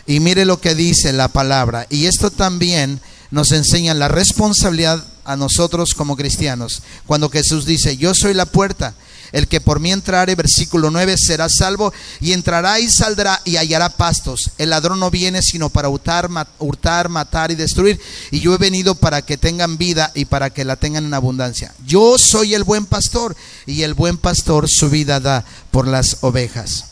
Y 0.06 0.20
mire 0.20 0.44
lo 0.44 0.60
que 0.60 0.74
dice 0.74 1.12
la 1.12 1.28
palabra. 1.28 1.86
Y 1.90 2.06
esto 2.06 2.30
también 2.30 3.00
nos 3.30 3.52
enseña 3.52 3.94
la 3.94 4.08
responsabilidad 4.08 5.04
a 5.24 5.36
nosotros 5.36 5.94
como 5.94 6.16
cristianos. 6.16 6.82
Cuando 7.06 7.28
Jesús 7.28 7.66
dice, 7.66 7.96
yo 7.96 8.12
soy 8.14 8.34
la 8.34 8.46
puerta. 8.46 8.94
El 9.32 9.48
que 9.48 9.60
por 9.60 9.80
mí 9.80 9.92
entrare, 9.92 10.34
versículo 10.34 10.90
9, 10.90 11.16
será 11.18 11.48
salvo 11.48 11.92
y 12.20 12.32
entrará 12.32 12.80
y 12.80 12.90
saldrá 12.90 13.40
y 13.44 13.56
hallará 13.56 13.90
pastos. 13.90 14.50
El 14.58 14.70
ladrón 14.70 15.00
no 15.00 15.10
viene 15.10 15.42
sino 15.42 15.68
para 15.68 15.88
hurtar, 15.88 16.28
hurtar, 16.58 17.08
matar 17.08 17.50
y 17.50 17.54
destruir. 17.54 18.00
Y 18.30 18.40
yo 18.40 18.54
he 18.54 18.58
venido 18.58 18.94
para 18.94 19.22
que 19.22 19.36
tengan 19.36 19.76
vida 19.76 20.10
y 20.14 20.24
para 20.24 20.50
que 20.50 20.64
la 20.64 20.76
tengan 20.76 21.04
en 21.04 21.14
abundancia. 21.14 21.74
Yo 21.86 22.16
soy 22.18 22.54
el 22.54 22.64
buen 22.64 22.86
pastor 22.86 23.36
y 23.66 23.82
el 23.82 23.94
buen 23.94 24.16
pastor 24.16 24.66
su 24.68 24.88
vida 24.90 25.20
da 25.20 25.44
por 25.70 25.86
las 25.86 26.18
ovejas. 26.22 26.84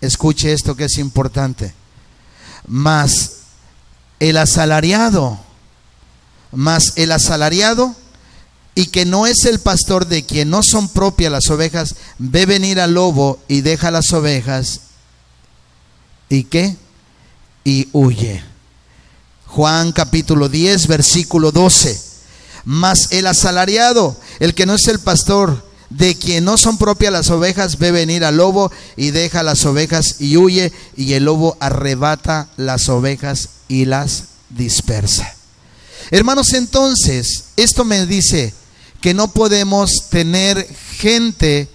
Escuche 0.00 0.52
esto 0.52 0.76
que 0.76 0.84
es 0.84 0.98
importante. 0.98 1.74
Mas 2.66 3.32
el 4.18 4.36
asalariado, 4.36 5.38
mas 6.52 6.94
el 6.96 7.12
asalariado 7.12 7.94
y 8.78 8.88
que 8.88 9.06
no 9.06 9.26
es 9.26 9.46
el 9.46 9.58
pastor 9.58 10.06
de 10.06 10.24
quien 10.24 10.50
no 10.50 10.62
son 10.62 10.90
propias 10.90 11.32
las 11.32 11.48
ovejas, 11.48 11.96
ve 12.18 12.44
venir 12.44 12.78
al 12.78 12.92
lobo 12.92 13.40
y 13.48 13.62
deja 13.62 13.90
las 13.90 14.12
ovejas. 14.12 14.80
¿Y 16.28 16.44
qué? 16.44 16.76
Y 17.64 17.88
huye. 17.94 18.44
Juan 19.46 19.92
capítulo 19.92 20.50
10, 20.50 20.88
versículo 20.88 21.52
12. 21.52 21.98
Mas 22.66 23.12
el 23.12 23.26
asalariado, 23.26 24.14
el 24.40 24.54
que 24.54 24.66
no 24.66 24.74
es 24.74 24.86
el 24.88 24.98
pastor, 24.98 25.64
de 25.88 26.14
quien 26.14 26.44
no 26.44 26.58
son 26.58 26.76
propias 26.76 27.14
las 27.14 27.30
ovejas, 27.30 27.78
ve 27.78 27.92
venir 27.92 28.26
al 28.26 28.36
lobo 28.36 28.70
y 28.94 29.10
deja 29.10 29.42
las 29.42 29.64
ovejas 29.64 30.16
y 30.18 30.36
huye, 30.36 30.70
y 30.96 31.14
el 31.14 31.24
lobo 31.24 31.56
arrebata 31.60 32.50
las 32.58 32.90
ovejas 32.90 33.48
y 33.68 33.86
las 33.86 34.24
dispersa. 34.50 35.34
Hermanos, 36.10 36.52
entonces, 36.52 37.44
esto 37.56 37.86
me 37.86 38.04
dice, 38.04 38.52
que 39.00 39.14
no 39.14 39.28
podemos 39.28 39.90
tener 40.10 40.66
gente 40.98 41.68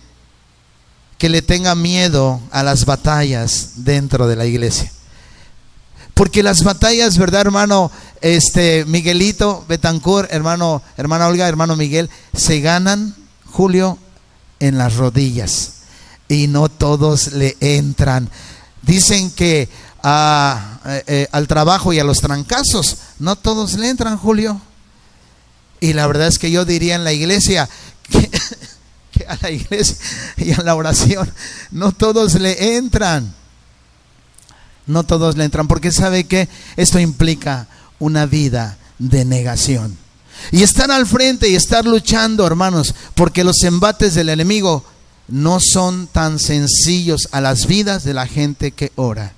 que 1.18 1.30
le 1.30 1.42
tenga 1.42 1.76
miedo 1.76 2.42
a 2.52 2.64
las 2.64 2.86
batallas 2.86 3.72
dentro 3.76 4.28
de 4.28 4.36
la 4.36 4.46
iglesia. 4.46 4.92
Porque 6.14 6.44
las 6.44 6.64
batallas, 6.64 7.18
¿verdad, 7.18 7.42
hermano? 7.42 7.92
Este 8.22 8.86
Miguelito 8.86 9.66
Betancourt, 9.68 10.32
hermano, 10.32 10.82
hermana 10.98 11.28
Olga, 11.28 11.48
hermano 11.48 11.76
Miguel, 11.76 12.10
se 12.36 12.60
ganan, 12.60 13.16
Julio, 13.46 13.98
en 14.60 14.78
las 14.78 14.96
rodillas. 14.96 15.74
Y 16.28 16.48
no 16.48 16.70
todos 16.70 17.34
le 17.34 17.56
entran. 17.60 18.30
Dicen 18.82 19.32
que 19.32 19.70
a, 20.04 20.80
eh, 20.86 21.04
eh, 21.08 21.28
al 21.32 21.48
trabajo 21.48 21.94
y 21.94 22.00
a 22.00 22.04
los 22.04 22.20
trancazos, 22.20 22.98
no 23.20 23.36
todos 23.36 23.74
le 23.74 23.90
entran, 23.90 24.18
Julio. 24.18 24.60
Y 25.82 25.94
la 25.94 26.08
verdad 26.08 26.28
es 26.28 26.40
que 26.40 26.52
yo 26.52 26.64
diría 26.64 26.96
en 26.96 27.04
la 27.04 27.12
iglesia 27.12 27.68
que, 28.04 28.30
a 29.28 29.38
la 29.42 29.52
iglesia 29.52 29.98
y 30.38 30.52
a 30.54 30.62
la 30.64 30.76
oración 30.76 31.30
no 31.72 31.92
todos 31.92 32.36
le 32.36 32.78
entran. 32.78 33.34
No 34.88 35.04
todos 35.04 35.36
le 35.36 35.44
entran 35.44 35.68
porque 35.68 35.92
sabe 35.92 36.26
que 36.26 36.48
esto 36.78 37.00
implica 37.00 37.68
una 38.00 38.26
vida 38.26 38.78
de 39.00 39.26
negación. 39.26 39.98
Y 40.52 40.64
estar 40.64 40.92
al 40.92 41.06
frente 41.06 41.50
y 41.50 41.56
estar 41.56 41.86
luchando, 41.86 42.46
hermanos, 42.46 42.94
porque 43.16 43.44
los 43.44 43.64
embates 43.64 44.14
del 44.14 44.30
enemigo 44.30 44.86
no 45.28 45.60
son 45.60 46.08
tan 46.08 46.40
sencillos 46.40 47.28
a 47.32 47.42
las 47.42 47.66
vidas 47.66 48.04
de 48.04 48.14
la 48.14 48.28
gente 48.28 48.72
que 48.72 48.92
ora. 48.96 49.34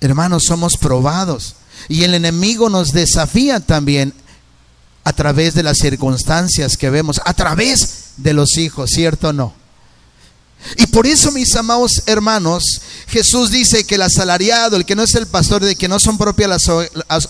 Hermanos, 0.00 0.44
somos 0.46 0.76
probados. 0.76 1.56
Y 1.88 2.04
el 2.04 2.14
enemigo 2.14 2.70
nos 2.70 2.92
desafía 2.92 3.60
también 3.60 4.14
a 5.04 5.12
través 5.12 5.54
de 5.54 5.62
las 5.62 5.78
circunstancias 5.78 6.76
que 6.76 6.90
vemos, 6.90 7.20
a 7.24 7.34
través 7.34 8.10
de 8.16 8.32
los 8.32 8.56
hijos, 8.58 8.90
¿cierto 8.90 9.28
o 9.28 9.32
no? 9.32 9.60
Y 10.76 10.86
por 10.88 11.06
eso, 11.06 11.32
mis 11.32 11.54
amados 11.56 12.02
hermanos, 12.06 12.62
Jesús 13.08 13.50
dice 13.50 13.84
que 13.84 13.94
el 13.94 14.02
asalariado, 14.02 14.76
el 14.76 14.84
que 14.84 14.94
no 14.94 15.02
es 15.02 15.14
el 15.14 15.26
pastor, 15.26 15.64
de 15.64 15.74
que 15.74 15.88
no 15.88 15.98
son 15.98 16.18
propias 16.18 16.50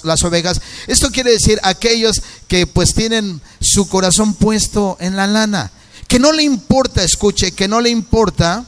las, 0.03 0.25
ovejas, 0.25 0.61
esto 0.89 1.11
quiere 1.11 1.31
decir 1.31 1.59
aquellos 1.63 2.21
que 2.49 2.67
pues 2.67 2.93
tienen 2.93 3.41
su 3.61 3.89
corazón 3.89 4.35
puesto 4.35 4.97
en 5.01 5.17
la 5.17 5.27
lana, 5.27 5.71
que 6.09 6.19
no 6.19 6.33
le 6.33 6.43
importa, 6.43 7.05
escuche, 7.05 7.53
que 7.53 7.69
no 7.69 7.81
le 7.81 7.91
importa, 7.91 8.65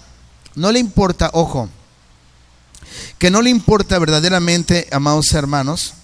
no 0.54 0.70
le 0.70 0.78
importa, 0.78 1.30
ojo, 1.32 1.68
que 3.18 3.30
no 3.30 3.42
le 3.42 3.50
importa 3.50 3.98
verdaderamente, 3.98 4.86
amados 4.92 5.32
hermanos, 5.32 5.94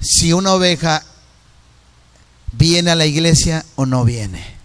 si 0.00 0.32
una 0.32 0.54
oveja 0.54 1.04
viene 2.52 2.90
a 2.90 2.96
la 2.96 3.06
iglesia 3.06 3.64
o 3.76 3.86
no 3.86 4.04
viene. 4.04 4.58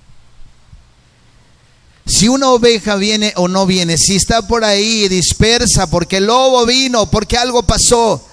Si 2.07 2.27
una 2.27 2.49
oveja 2.49 2.95
viene 2.95 3.33
o 3.35 3.47
no 3.47 3.65
viene, 3.65 3.97
si 3.97 4.15
está 4.15 4.47
por 4.47 4.63
ahí 4.63 5.07
dispersa 5.07 5.89
porque 5.89 6.17
el 6.17 6.27
lobo 6.27 6.65
vino, 6.65 7.09
porque 7.09 7.37
algo 7.37 7.63
pasó, 7.63 8.23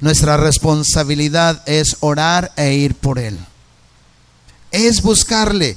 nuestra 0.00 0.38
responsabilidad 0.38 1.62
es 1.66 1.98
orar 2.00 2.52
e 2.56 2.72
ir 2.74 2.94
por 2.94 3.18
él. 3.18 3.38
Es 4.70 5.02
buscarle. 5.02 5.76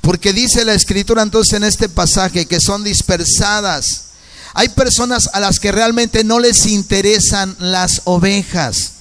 Porque 0.00 0.32
dice 0.32 0.64
la 0.64 0.74
escritura 0.74 1.22
entonces 1.22 1.54
en 1.54 1.64
este 1.64 1.88
pasaje 1.88 2.46
que 2.46 2.60
son 2.60 2.84
dispersadas. 2.84 4.04
Hay 4.54 4.68
personas 4.68 5.28
a 5.32 5.40
las 5.40 5.58
que 5.58 5.72
realmente 5.72 6.22
no 6.22 6.38
les 6.38 6.66
interesan 6.66 7.56
las 7.58 8.02
ovejas. 8.04 8.97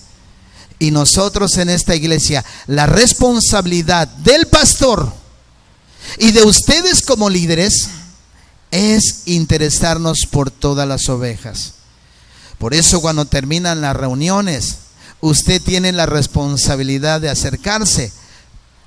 Y 0.79 0.91
nosotros 0.91 1.57
en 1.57 1.69
esta 1.69 1.95
iglesia, 1.95 2.45
la 2.67 2.85
responsabilidad 2.85 4.07
del 4.07 4.47
pastor 4.47 5.11
y 6.19 6.31
de 6.31 6.43
ustedes 6.43 7.01
como 7.01 7.29
líderes 7.29 7.89
es 8.71 9.23
interesarnos 9.25 10.19
por 10.29 10.51
todas 10.51 10.87
las 10.87 11.09
ovejas. 11.09 11.73
Por 12.59 12.73
eso 12.73 13.01
cuando 13.01 13.25
terminan 13.25 13.81
las 13.81 13.95
reuniones, 13.95 14.77
usted 15.21 15.61
tiene 15.61 15.91
la 15.91 16.05
responsabilidad 16.05 17.21
de 17.21 17.29
acercarse 17.29 18.11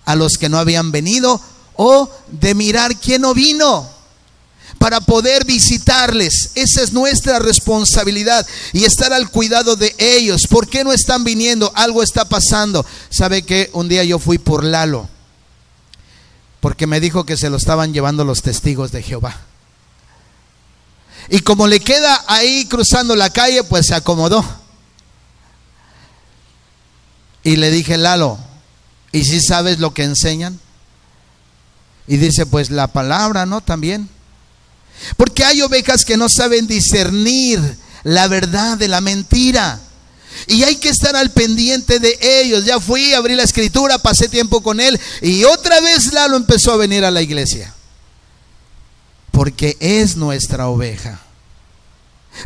a 0.04 0.14
los 0.14 0.38
que 0.38 0.48
no 0.48 0.58
habían 0.58 0.92
venido 0.92 1.40
o 1.76 2.10
de 2.30 2.54
mirar 2.54 2.96
quién 2.96 3.22
no 3.22 3.34
vino 3.34 3.99
para 4.78 5.00
poder 5.00 5.44
visitarles. 5.44 6.52
Esa 6.54 6.82
es 6.82 6.92
nuestra 6.92 7.38
responsabilidad 7.38 8.46
y 8.72 8.84
estar 8.84 9.12
al 9.12 9.30
cuidado 9.30 9.76
de 9.76 9.94
ellos. 9.98 10.46
¿Por 10.48 10.68
qué 10.68 10.84
no 10.84 10.92
están 10.92 11.24
viniendo? 11.24 11.72
Algo 11.74 12.02
está 12.02 12.28
pasando. 12.28 12.84
¿Sabe 13.10 13.42
que 13.42 13.70
Un 13.72 13.88
día 13.88 14.04
yo 14.04 14.18
fui 14.18 14.38
por 14.38 14.64
Lalo 14.64 15.08
porque 16.60 16.86
me 16.86 17.00
dijo 17.00 17.24
que 17.24 17.36
se 17.36 17.50
lo 17.50 17.56
estaban 17.56 17.92
llevando 17.92 18.24
los 18.24 18.42
testigos 18.42 18.92
de 18.92 19.02
Jehová. 19.02 19.34
Y 21.30 21.40
como 21.40 21.66
le 21.66 21.80
queda 21.80 22.22
ahí 22.26 22.66
cruzando 22.66 23.16
la 23.16 23.30
calle, 23.30 23.64
pues 23.64 23.86
se 23.86 23.94
acomodó. 23.94 24.44
Y 27.42 27.56
le 27.56 27.70
dije, 27.70 27.96
Lalo, 27.96 28.38
¿y 29.12 29.24
si 29.24 29.40
sabes 29.40 29.78
lo 29.78 29.94
que 29.94 30.04
enseñan? 30.04 30.60
Y 32.06 32.18
dice, 32.18 32.44
pues 32.44 32.70
la 32.70 32.88
palabra, 32.88 33.46
¿no? 33.46 33.60
También. 33.60 34.08
Porque 35.16 35.44
hay 35.44 35.62
ovejas 35.62 36.04
que 36.04 36.16
no 36.16 36.28
saben 36.28 36.66
discernir 36.66 37.60
la 38.02 38.28
verdad 38.28 38.78
de 38.78 38.88
la 38.88 39.00
mentira. 39.00 39.80
Y 40.46 40.62
hay 40.62 40.76
que 40.76 40.88
estar 40.88 41.16
al 41.16 41.30
pendiente 41.30 41.98
de 41.98 42.18
ellos. 42.20 42.64
Ya 42.64 42.80
fui, 42.80 43.12
abrí 43.12 43.34
la 43.34 43.42
escritura, 43.42 43.98
pasé 43.98 44.28
tiempo 44.28 44.62
con 44.62 44.80
él 44.80 44.98
y 45.20 45.44
otra 45.44 45.80
vez 45.80 46.12
Lalo 46.12 46.36
empezó 46.36 46.72
a 46.72 46.76
venir 46.76 47.04
a 47.04 47.10
la 47.10 47.22
iglesia. 47.22 47.74
Porque 49.30 49.76
es 49.80 50.16
nuestra 50.16 50.68
oveja. 50.68 51.20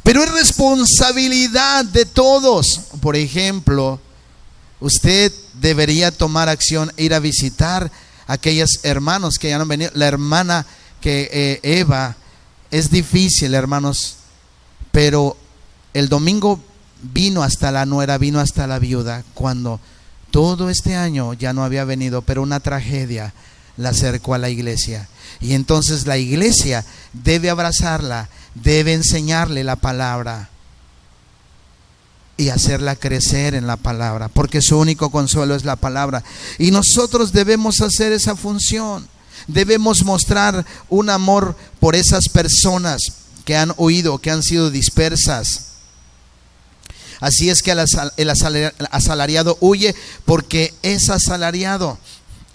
Pero 0.02 0.24
es 0.24 0.32
responsabilidad 0.32 1.84
de 1.84 2.04
todos. 2.04 2.80
Por 3.00 3.16
ejemplo, 3.16 4.00
usted 4.80 5.32
debería 5.54 6.10
tomar 6.10 6.48
acción, 6.48 6.92
ir 6.96 7.14
a 7.14 7.20
visitar 7.20 7.90
aquellos 8.26 8.80
hermanos 8.82 9.36
que 9.38 9.50
ya 9.50 9.56
no 9.56 9.62
han 9.62 9.68
venido. 9.68 9.90
La 9.94 10.06
hermana 10.06 10.66
que 11.00 11.28
eh, 11.32 11.60
Eva, 11.62 12.16
es 12.74 12.90
difícil, 12.90 13.54
hermanos, 13.54 14.16
pero 14.90 15.36
el 15.92 16.08
domingo 16.08 16.58
vino 17.02 17.44
hasta 17.44 17.70
la 17.70 17.86
nuera, 17.86 18.18
vino 18.18 18.40
hasta 18.40 18.66
la 18.66 18.80
viuda, 18.80 19.22
cuando 19.34 19.78
todo 20.32 20.68
este 20.68 20.96
año 20.96 21.34
ya 21.34 21.52
no 21.52 21.62
había 21.62 21.84
venido, 21.84 22.22
pero 22.22 22.42
una 22.42 22.58
tragedia 22.58 23.32
la 23.76 23.90
acercó 23.90 24.34
a 24.34 24.38
la 24.38 24.50
iglesia. 24.50 25.08
Y 25.40 25.54
entonces 25.54 26.08
la 26.08 26.18
iglesia 26.18 26.84
debe 27.12 27.48
abrazarla, 27.48 28.28
debe 28.56 28.92
enseñarle 28.94 29.62
la 29.62 29.76
palabra 29.76 30.50
y 32.36 32.48
hacerla 32.48 32.96
crecer 32.96 33.54
en 33.54 33.68
la 33.68 33.76
palabra, 33.76 34.26
porque 34.26 34.60
su 34.60 34.76
único 34.80 35.10
consuelo 35.10 35.54
es 35.54 35.64
la 35.64 35.76
palabra. 35.76 36.24
Y 36.58 36.72
nosotros 36.72 37.30
debemos 37.30 37.80
hacer 37.82 38.12
esa 38.12 38.34
función. 38.34 39.13
Debemos 39.46 40.04
mostrar 40.04 40.64
un 40.88 41.10
amor 41.10 41.56
por 41.80 41.94
esas 41.94 42.28
personas 42.28 43.00
que 43.44 43.56
han 43.56 43.72
huido, 43.76 44.18
que 44.18 44.30
han 44.30 44.42
sido 44.42 44.70
dispersas. 44.70 45.66
Así 47.20 47.50
es 47.50 47.62
que 47.62 47.72
el 47.72 48.30
asalariado 48.90 49.56
huye 49.60 49.94
porque 50.24 50.74
es 50.82 51.08
asalariado 51.10 51.98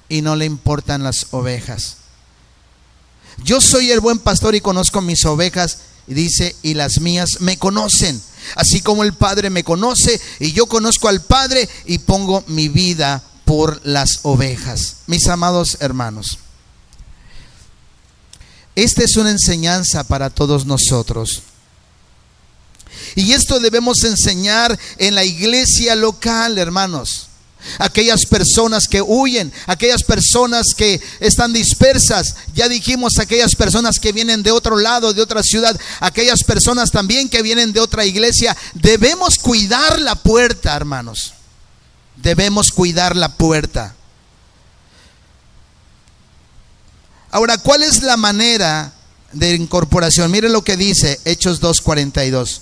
y 0.09 0.21
no 0.21 0.35
le 0.35 0.45
importan 0.45 1.03
las 1.03 1.27
ovejas. 1.31 1.97
Yo 3.43 3.61
soy 3.61 3.91
el 3.91 3.99
buen 3.99 4.19
pastor 4.19 4.55
y 4.55 4.61
conozco 4.61 5.01
mis 5.01 5.23
ovejas, 5.25 5.79
dice, 6.07 6.55
y 6.61 6.73
las 6.73 6.99
mías 6.99 7.29
me 7.39 7.57
conocen 7.57 8.21
Así 8.55 8.81
como 8.81 9.03
el 9.03 9.13
Padre 9.13 9.49
me 9.49 9.63
conoce 9.63 10.19
y 10.39 10.53
yo 10.53 10.65
conozco 10.67 11.07
al 11.07 11.21
Padre 11.21 11.67
y 11.85 11.99
pongo 11.99 12.43
mi 12.47 12.67
vida 12.67 13.23
por 13.45 13.81
las 13.85 14.19
ovejas. 14.23 14.97
Mis 15.07 15.27
amados 15.27 15.77
hermanos, 15.79 16.39
esta 18.83 19.03
es 19.03 19.15
una 19.17 19.31
enseñanza 19.31 20.03
para 20.03 20.29
todos 20.29 20.65
nosotros. 20.65 21.43
Y 23.15 23.33
esto 23.33 23.59
debemos 23.59 24.03
enseñar 24.03 24.77
en 24.97 25.15
la 25.15 25.23
iglesia 25.23 25.95
local, 25.95 26.57
hermanos 26.57 27.29
aquellas 27.77 28.25
personas 28.25 28.87
que 28.87 29.01
huyen, 29.01 29.51
aquellas 29.67 30.03
personas 30.03 30.67
que 30.75 31.01
están 31.19 31.53
dispersas, 31.53 32.35
ya 32.53 32.69
dijimos 32.69 33.19
aquellas 33.19 33.55
personas 33.55 33.99
que 33.99 34.11
vienen 34.11 34.43
de 34.43 34.51
otro 34.51 34.77
lado, 34.77 35.13
de 35.13 35.21
otra 35.21 35.43
ciudad, 35.43 35.79
aquellas 35.99 36.43
personas 36.43 36.91
también 36.91 37.29
que 37.29 37.41
vienen 37.41 37.73
de 37.73 37.79
otra 37.79 38.05
iglesia, 38.05 38.55
debemos 38.73 39.37
cuidar 39.37 39.99
la 39.99 40.15
puerta, 40.15 40.75
hermanos. 40.75 41.33
Debemos 42.15 42.71
cuidar 42.71 43.15
la 43.15 43.35
puerta. 43.35 43.95
Ahora, 47.31 47.59
¿cuál 47.59 47.83
es 47.83 48.01
la 48.01 48.17
manera 48.17 48.91
de 49.33 49.53
incorporación? 49.53 50.31
Mire 50.31 50.49
lo 50.49 50.63
que 50.63 50.77
dice 50.77 51.19
Hechos 51.25 51.61
2.42. 51.61 52.61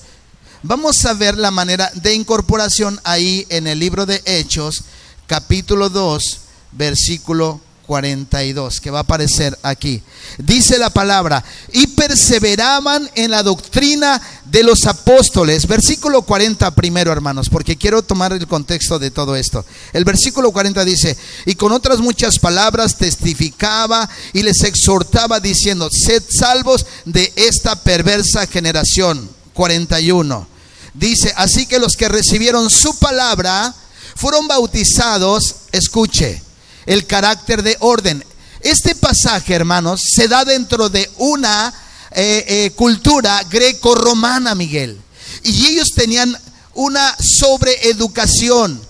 Vamos 0.64 1.06
a 1.06 1.14
ver 1.14 1.38
la 1.38 1.52
manera 1.52 1.90
de 1.96 2.14
incorporación 2.14 3.00
ahí 3.06 3.46
en 3.48 3.68
el 3.68 3.80
libro 3.80 4.06
de 4.06 4.22
Hechos, 4.26 4.84
capítulo 5.26 5.90
2, 5.90 6.40
versículo 6.74 7.62
42, 7.88 8.80
que 8.82 8.92
va 8.92 9.00
a 9.00 9.02
aparecer 9.02 9.58
aquí. 9.64 10.04
Dice 10.38 10.78
la 10.78 10.92
palabra, 10.92 11.44
y 11.72 11.88
perseveraban 11.88 13.10
en 13.16 13.32
la 13.32 13.42
doctrina 13.42 14.22
de 14.46 14.64
los 14.64 14.86
apóstoles. 14.86 15.66
Versículo 15.66 16.22
40 16.22 16.70
primero, 16.76 17.12
hermanos, 17.12 17.50
porque 17.50 17.78
quiero 17.78 18.04
tomar 18.04 18.34
el 18.34 18.46
contexto 18.46 19.00
de 19.00 19.10
todo 19.10 19.36
esto. 19.36 19.66
El 19.94 20.04
versículo 20.04 20.52
40 20.52 20.86
dice, 20.86 21.18
y 21.46 21.56
con 21.56 21.72
otras 21.72 22.00
muchas 22.00 22.38
palabras 22.38 22.98
testificaba 22.98 24.08
y 24.34 24.44
les 24.44 24.62
exhortaba 24.64 25.40
diciendo, 25.40 25.90
sed 25.92 26.22
salvos 26.30 26.86
de 27.06 27.34
esta 27.36 27.82
perversa 27.82 28.46
generación. 28.46 29.38
41. 29.54 30.48
Dice, 30.94 31.34
así 31.36 31.66
que 31.66 31.80
los 31.80 31.96
que 31.96 32.10
recibieron 32.10 32.70
su 32.70 32.98
palabra 33.00 33.74
fueron 34.16 34.48
bautizados, 34.48 35.56
escuche, 35.72 36.42
el 36.88 37.06
carácter 37.06 37.62
de 37.62 37.78
orden. 37.80 38.26
Este 38.62 38.96
pasaje, 38.96 39.54
hermanos, 39.54 40.02
se 40.16 40.28
da 40.28 40.44
dentro 40.44 40.90
de 40.90 41.08
una 41.18 41.72
eh, 42.12 42.44
eh, 42.48 42.72
cultura 42.76 43.44
greco-romana, 43.44 44.56
Miguel. 44.56 45.00
Y 45.44 45.68
ellos 45.68 45.90
tenían 45.94 46.36
una 46.74 47.16
sobreeducación 47.20 48.82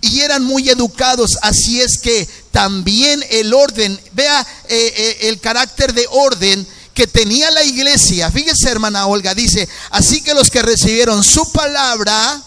y 0.00 0.20
eran 0.20 0.44
muy 0.44 0.68
educados, 0.68 1.38
así 1.40 1.80
es 1.80 1.96
que 1.96 2.28
también 2.50 3.24
el 3.30 3.54
orden, 3.54 3.98
vea 4.12 4.46
eh, 4.68 5.16
el 5.22 5.40
carácter 5.40 5.94
de 5.94 6.06
orden 6.10 6.66
que 6.92 7.06
tenía 7.06 7.50
la 7.50 7.64
iglesia. 7.64 8.30
Fíjese, 8.30 8.68
hermana 8.68 9.06
Olga, 9.06 9.34
dice, 9.34 9.66
así 9.90 10.20
que 10.20 10.34
los 10.34 10.50
que 10.50 10.62
recibieron 10.62 11.24
su 11.24 11.50
palabra 11.52 12.42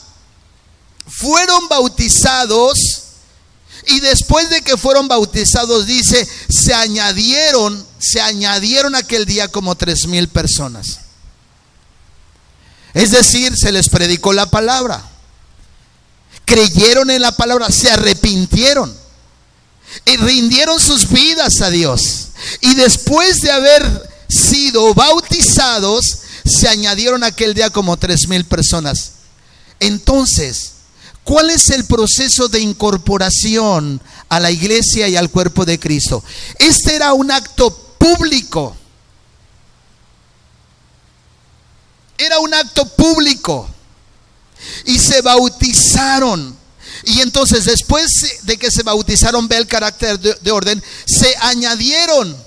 fueron 1.08 1.68
bautizados 1.68 2.97
y 3.88 4.00
después 4.00 4.50
de 4.50 4.62
que 4.62 4.78
fueron 4.78 5.08
bautizados, 5.08 5.86
dice, 5.86 6.28
se 6.50 6.74
añadieron, 6.74 7.86
se 8.00 8.22
añadieron 8.22 8.96
aquel 8.96 9.26
día 9.26 9.48
como 9.48 9.76
tres 9.76 10.08
mil 10.08 10.28
personas. 10.28 11.00
Es 12.94 13.12
decir, 13.12 13.56
se 13.56 13.72
les 13.72 13.90
predicó 13.90 14.34
la 14.34 14.50
palabra 14.50 15.04
creyeron 16.48 17.10
en 17.10 17.22
la 17.22 17.34
palabra, 17.34 17.70
se 17.70 17.92
arrepintieron 17.92 18.96
y 20.06 20.18
rindieron 20.18 20.80
sus 20.80 21.10
vidas 21.10 21.62
a 21.62 21.70
Dios. 21.70 22.30
Y 22.62 22.74
después 22.76 23.42
de 23.42 23.52
haber 23.52 24.10
sido 24.30 24.94
bautizados, 24.94 26.02
se 26.46 26.70
añadieron 26.70 27.26
aquel 27.26 27.54
día 27.54 27.70
como 27.70 27.98
tres 27.98 28.30
mil 28.30 28.46
personas. 28.46 29.12
Entonces, 29.82 30.72
¿cuál 31.28 31.50
es 31.50 31.70
el 31.72 31.84
proceso 31.84 32.48
de 32.48 32.62
incorporación 32.62 34.02
a 34.30 34.40
la 34.40 34.50
iglesia 34.50 35.10
y 35.10 35.18
al 35.18 35.30
cuerpo 35.30 35.66
de 35.66 35.78
Cristo? 35.78 36.24
Este 36.58 36.96
era 36.96 37.12
un 37.12 37.30
acto 37.30 37.70
público. 37.70 38.74
Era 42.18 42.40
un 42.40 42.54
acto 42.54 42.88
público 42.88 43.68
y 44.86 44.98
se 44.98 45.22
bautizaron. 45.22 46.58
Y 47.04 47.20
entonces 47.20 47.66
después 47.66 48.10
de 48.44 48.58
que 48.58 48.72
se 48.72 48.84
bautizaron, 48.84 49.50
ve 49.50 49.58
el 49.58 49.68
carácter 49.68 50.18
de, 50.18 50.52
orden, 50.52 50.82
se 51.06 51.36
añadieron. 51.42 52.47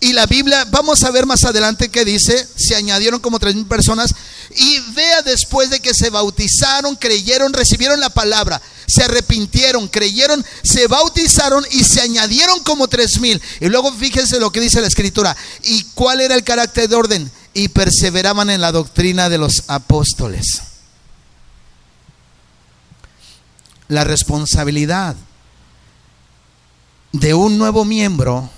Y 0.00 0.12
la 0.12 0.26
Biblia, 0.26 0.66
vamos 0.70 1.02
a 1.04 1.10
ver 1.10 1.26
más 1.26 1.44
adelante 1.44 1.88
qué 1.88 2.04
dice, 2.04 2.46
se 2.56 2.74
añadieron 2.74 3.20
como 3.20 3.38
tres 3.38 3.54
mil 3.54 3.66
personas. 3.66 4.14
Y 4.56 4.80
vea 4.92 5.22
después 5.22 5.70
de 5.70 5.80
que 5.80 5.94
se 5.94 6.10
bautizaron, 6.10 6.96
creyeron, 6.96 7.52
recibieron 7.52 8.00
la 8.00 8.10
palabra, 8.10 8.60
se 8.86 9.02
arrepintieron, 9.02 9.88
creyeron, 9.88 10.44
se 10.62 10.86
bautizaron 10.86 11.64
y 11.70 11.84
se 11.84 12.00
añadieron 12.00 12.60
como 12.60 12.88
tres 12.88 13.20
mil. 13.20 13.40
Y 13.60 13.66
luego 13.66 13.92
fíjense 13.92 14.40
lo 14.40 14.52
que 14.52 14.60
dice 14.60 14.80
la 14.80 14.88
escritura. 14.88 15.36
¿Y 15.64 15.84
cuál 15.94 16.20
era 16.20 16.34
el 16.34 16.44
carácter 16.44 16.88
de 16.88 16.96
orden? 16.96 17.30
Y 17.52 17.68
perseveraban 17.68 18.50
en 18.50 18.60
la 18.60 18.72
doctrina 18.72 19.28
de 19.28 19.38
los 19.38 19.64
apóstoles 19.68 20.74
la 23.88 24.04
responsabilidad 24.04 25.16
de 27.12 27.34
un 27.34 27.58
nuevo 27.58 27.84
miembro 27.84 28.50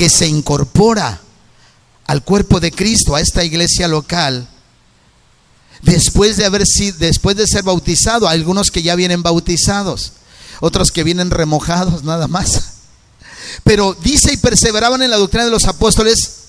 que 0.00 0.08
se 0.08 0.26
incorpora 0.26 1.20
al 2.06 2.24
cuerpo 2.24 2.58
de 2.58 2.72
Cristo, 2.72 3.14
a 3.14 3.20
esta 3.20 3.44
iglesia 3.44 3.86
local, 3.86 4.48
después 5.82 6.38
de 6.38 6.46
haber 6.46 6.66
sido, 6.66 6.96
después 6.96 7.36
de 7.36 7.46
ser 7.46 7.64
bautizado, 7.64 8.26
algunos 8.26 8.70
que 8.70 8.82
ya 8.82 8.94
vienen 8.94 9.22
bautizados, 9.22 10.12
otros 10.60 10.90
que 10.90 11.04
vienen 11.04 11.30
remojados 11.30 12.02
nada 12.02 12.28
más. 12.28 12.62
Pero 13.62 13.94
dice 14.02 14.32
y 14.32 14.38
perseveraban 14.38 15.02
en 15.02 15.10
la 15.10 15.18
doctrina 15.18 15.44
de 15.44 15.50
los 15.50 15.66
apóstoles, 15.66 16.44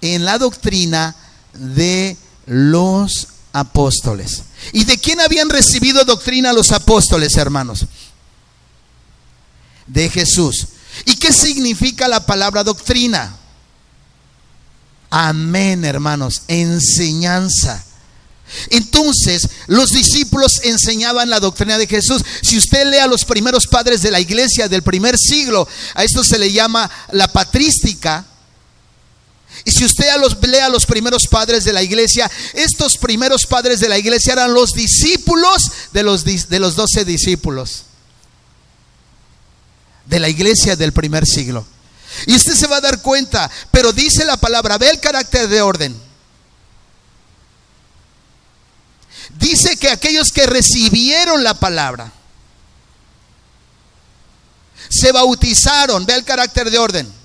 en 0.00 0.24
la 0.24 0.38
doctrina 0.38 1.14
de 1.54 2.16
los 2.46 3.28
apóstoles. 3.52 4.42
¿Y 4.72 4.84
de 4.84 4.98
quién 4.98 5.20
habían 5.20 5.48
recibido 5.48 6.04
doctrina 6.04 6.52
los 6.52 6.72
apóstoles, 6.72 7.36
hermanos? 7.36 7.86
De 9.86 10.08
Jesús. 10.08 10.66
¿Y 11.04 11.16
qué 11.16 11.32
significa 11.32 12.08
la 12.08 12.24
palabra 12.26 12.64
doctrina? 12.64 13.36
Amén, 15.10 15.84
hermanos. 15.84 16.42
Enseñanza. 16.48 17.84
Entonces, 18.70 19.48
los 19.66 19.92
discípulos 19.92 20.60
enseñaban 20.64 21.30
la 21.30 21.40
doctrina 21.40 21.78
de 21.78 21.86
Jesús. 21.86 22.22
Si 22.42 22.58
usted 22.58 22.86
lee 22.86 22.98
a 22.98 23.06
los 23.06 23.24
primeros 23.24 23.66
padres 23.66 24.02
de 24.02 24.10
la 24.10 24.20
iglesia 24.20 24.68
del 24.68 24.82
primer 24.82 25.16
siglo, 25.16 25.68
a 25.94 26.04
esto 26.04 26.24
se 26.24 26.38
le 26.38 26.52
llama 26.52 26.90
la 27.12 27.28
patrística, 27.28 28.26
y 29.64 29.70
si 29.70 29.84
usted 29.84 30.08
a 30.08 30.16
los, 30.16 30.36
lee 30.42 30.58
a 30.58 30.68
los 30.68 30.86
primeros 30.86 31.26
padres 31.26 31.64
de 31.64 31.72
la 31.72 31.82
iglesia, 31.82 32.30
estos 32.54 32.96
primeros 32.96 33.46
padres 33.46 33.80
de 33.80 33.88
la 33.88 33.98
iglesia 33.98 34.32
eran 34.32 34.54
los 34.54 34.72
discípulos 34.72 35.70
de 35.92 36.02
los, 36.02 36.24
de 36.24 36.58
los 36.58 36.76
doce 36.76 37.04
discípulos 37.04 37.84
de 40.10 40.20
la 40.20 40.28
iglesia 40.28 40.76
del 40.76 40.92
primer 40.92 41.24
siglo. 41.24 41.64
Y 42.26 42.34
usted 42.34 42.54
se 42.54 42.66
va 42.66 42.76
a 42.76 42.80
dar 42.82 43.00
cuenta, 43.00 43.50
pero 43.70 43.92
dice 43.92 44.26
la 44.26 44.36
palabra, 44.36 44.76
ve 44.76 44.90
el 44.90 45.00
carácter 45.00 45.48
de 45.48 45.62
orden. 45.62 45.96
Dice 49.38 49.76
que 49.78 49.88
aquellos 49.88 50.28
que 50.32 50.44
recibieron 50.44 51.42
la 51.42 51.54
palabra, 51.54 52.12
se 54.90 55.12
bautizaron, 55.12 56.04
ve 56.04 56.14
el 56.14 56.24
carácter 56.24 56.68
de 56.68 56.78
orden 56.78 57.20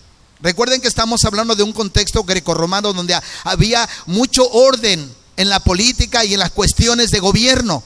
Recuerden 0.46 0.80
que 0.80 0.88
estamos 0.88 1.26
hablando 1.26 1.56
de 1.56 1.64
un 1.64 1.74
contexto 1.74 2.24
grecorromano 2.24 2.94
donde 2.94 3.20
había 3.44 3.90
mucho 4.06 4.48
orden 4.48 5.12
en 5.38 5.50
la 5.50 5.60
política 5.60 6.24
y 6.24 6.34
en 6.34 6.40
las 6.40 6.52
cuestiones 6.52 7.10
de 7.10 7.20
gobierno. 7.20 7.84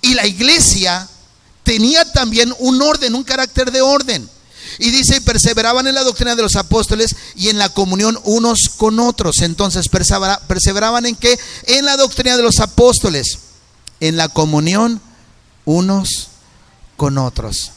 Y 0.00 0.14
la 0.14 0.26
iglesia 0.26 1.08
tenía 1.64 2.04
también 2.12 2.54
un 2.58 2.80
orden, 2.80 3.14
un 3.14 3.24
carácter 3.24 3.72
de 3.72 3.82
orden. 3.82 4.30
Y 4.78 4.90
dice, 4.90 5.20
perseveraban 5.20 5.86
en 5.86 5.94
la 5.94 6.04
doctrina 6.04 6.34
de 6.34 6.42
los 6.42 6.56
apóstoles 6.56 7.14
y 7.34 7.48
en 7.48 7.58
la 7.58 7.68
comunión 7.68 8.18
unos 8.24 8.70
con 8.76 8.98
otros. 8.98 9.38
Entonces, 9.40 9.88
perseveraban 9.88 11.06
en 11.06 11.16
qué? 11.16 11.38
En 11.66 11.84
la 11.84 11.96
doctrina 11.96 12.36
de 12.36 12.42
los 12.42 12.60
apóstoles, 12.60 13.38
en 14.00 14.16
la 14.16 14.28
comunión 14.28 15.00
unos 15.64 16.28
con 16.96 17.18
otros. 17.18 17.72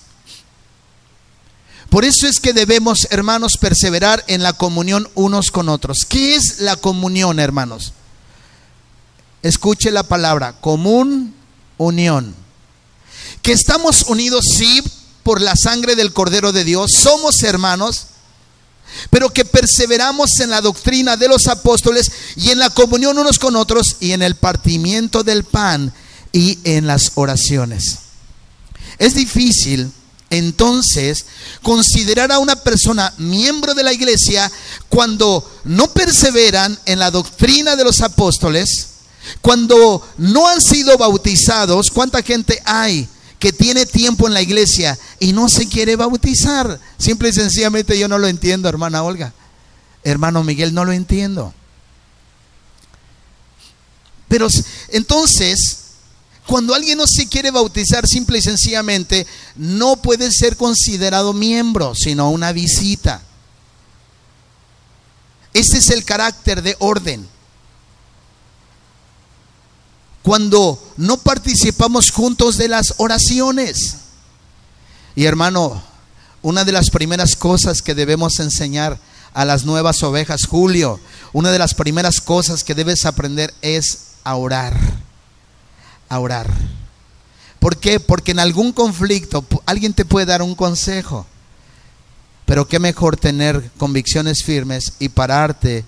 Por 1.89 2.03
eso 2.03 2.27
es 2.27 2.39
que 2.39 2.53
debemos, 2.53 3.07
hermanos, 3.11 3.53
perseverar 3.59 4.23
en 4.27 4.43
la 4.43 4.53
comunión 4.53 5.07
unos 5.15 5.51
con 5.51 5.69
otros. 5.69 5.99
¿Qué 6.07 6.35
es 6.35 6.59
la 6.59 6.75
comunión, 6.75 7.39
hermanos? 7.39 7.93
Escuche 9.41 9.91
la 9.91 10.03
palabra, 10.03 10.59
común 10.59 11.33
unión. 11.77 12.46
Que 13.47 13.53
estamos 13.53 14.03
unidos, 14.09 14.43
sí, 14.57 14.83
por 15.23 15.41
la 15.41 15.53
sangre 15.55 15.95
del 15.95 16.11
Cordero 16.11 16.51
de 16.51 16.65
Dios, 16.65 16.91
somos 16.99 17.41
hermanos, 17.43 18.07
pero 19.09 19.29
que 19.29 19.45
perseveramos 19.45 20.41
en 20.41 20.49
la 20.49 20.59
doctrina 20.59 21.15
de 21.15 21.29
los 21.29 21.47
apóstoles 21.47 22.11
y 22.35 22.49
en 22.49 22.59
la 22.59 22.71
comunión 22.71 23.17
unos 23.17 23.39
con 23.39 23.55
otros 23.55 23.95
y 24.01 24.11
en 24.11 24.21
el 24.21 24.35
partimiento 24.35 25.23
del 25.23 25.45
pan 25.45 25.93
y 26.33 26.59
en 26.65 26.87
las 26.87 27.13
oraciones. 27.15 27.99
Es 28.99 29.15
difícil 29.15 29.93
entonces, 30.29 31.25
considerar 31.61 32.33
a 32.33 32.39
una 32.39 32.57
persona 32.57 33.13
miembro 33.17 33.73
de 33.73 33.83
la 33.83 33.93
iglesia 33.93 34.51
cuando 34.89 35.49
no 35.63 35.93
perseveran 35.93 36.77
en 36.85 36.99
la 36.99 37.11
doctrina 37.11 37.77
de 37.77 37.85
los 37.85 38.01
apóstoles, 38.01 38.87
cuando 39.41 40.05
no 40.17 40.49
han 40.49 40.59
sido 40.59 40.97
bautizados, 40.97 41.91
¿cuánta 41.93 42.21
gente 42.21 42.61
hay 42.65 43.07
que 43.39 43.53
tiene 43.53 43.85
tiempo 43.85 44.27
en 44.27 44.33
la 44.33 44.41
iglesia 44.41 44.97
y 45.19 45.33
no 45.33 45.49
se 45.49 45.67
quiere 45.67 45.95
bautizar? 45.95 46.79
Simple 46.97 47.29
y 47.29 47.33
sencillamente 47.33 47.97
yo 47.97 48.07
no 48.07 48.17
lo 48.17 48.27
entiendo, 48.27 48.69
hermana 48.69 49.03
Olga. 49.03 49.33
Hermano 50.03 50.43
Miguel, 50.43 50.73
no 50.73 50.85
lo 50.85 50.91
entiendo. 50.91 51.53
Pero 54.27 54.47
entonces, 54.89 55.77
cuando 56.45 56.73
alguien 56.73 56.97
no 56.97 57.05
se 57.07 57.27
quiere 57.27 57.51
bautizar 57.51 58.05
simple 58.07 58.39
y 58.39 58.41
sencillamente, 58.41 59.27
no 59.55 59.97
puede 59.97 60.31
ser 60.31 60.57
considerado 60.57 61.33
miembro, 61.33 61.93
sino 61.95 62.29
una 62.29 62.51
visita. 62.51 63.21
Ese 65.53 65.77
es 65.79 65.89
el 65.89 66.05
carácter 66.05 66.61
de 66.61 66.75
orden. 66.79 67.27
Cuando 70.27 70.77
no 70.97 71.17
participamos 71.17 72.11
juntos 72.11 72.57
de 72.57 72.67
las 72.67 72.95
oraciones. 72.97 73.95
Y 75.15 75.25
hermano, 75.25 75.81
una 76.41 76.65
de 76.65 76.73
las 76.73 76.89
primeras 76.89 77.35
cosas 77.35 77.81
que 77.81 77.95
debemos 77.95 78.39
enseñar 78.39 78.99
a 79.33 79.45
las 79.45 79.63
nuevas 79.63 80.03
ovejas, 80.03 80.41
Julio, 80.45 80.99
una 81.31 81.51
de 81.51 81.59
las 81.59 81.73
primeras 81.73 82.19
cosas 82.19 82.63
que 82.63 82.75
debes 82.75 83.05
aprender 83.05 83.53
es 83.61 83.99
a 84.23 84.35
orar 84.35 84.77
a 86.09 86.19
orar. 86.19 86.51
¿Por 87.59 87.77
qué? 87.77 87.99
Porque 87.99 88.31
en 88.31 88.39
algún 88.39 88.71
conflicto 88.71 89.45
alguien 89.65 89.93
te 89.93 90.05
puede 90.05 90.25
dar 90.25 90.41
un 90.41 90.55
consejo. 90.55 91.25
Pero 92.45 92.67
qué 92.67 92.79
mejor 92.79 93.17
tener 93.17 93.71
convicciones 93.77 94.43
firmes 94.43 94.93
y 94.99 95.09
pararte 95.09 95.83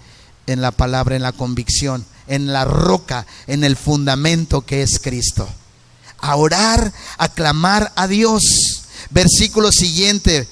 en 0.48 0.62
la 0.62 0.72
palabra, 0.72 1.16
en 1.16 1.22
la 1.22 1.32
convicción, 1.32 2.06
en 2.30 2.54
la 2.54 2.64
roca, 2.64 3.26
en 3.48 3.66
el 3.66 3.76
fundamento 3.76 4.62
que 4.62 4.82
es 4.82 5.00
Cristo. 5.02 5.50
A 6.20 6.36
orar, 6.38 6.94
a 7.18 7.28
clamar 7.30 7.92
a 7.96 8.08
Dios. 8.08 8.44
Versículo 9.10 9.72
siguiente, 9.72 10.48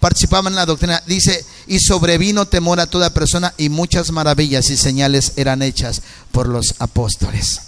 participaban 0.00 0.52
en 0.52 0.56
la 0.56 0.66
doctrina, 0.66 1.02
dice, 1.06 1.44
y 1.66 1.78
sobrevino 1.78 2.46
temor 2.46 2.80
a 2.80 2.86
toda 2.86 3.14
persona 3.14 3.54
y 3.56 3.68
muchas 3.68 4.10
maravillas 4.10 4.70
y 4.70 4.76
señales 4.76 5.32
eran 5.36 5.62
hechas 5.62 6.02
por 6.32 6.48
los 6.48 6.74
apóstoles. 6.78 7.60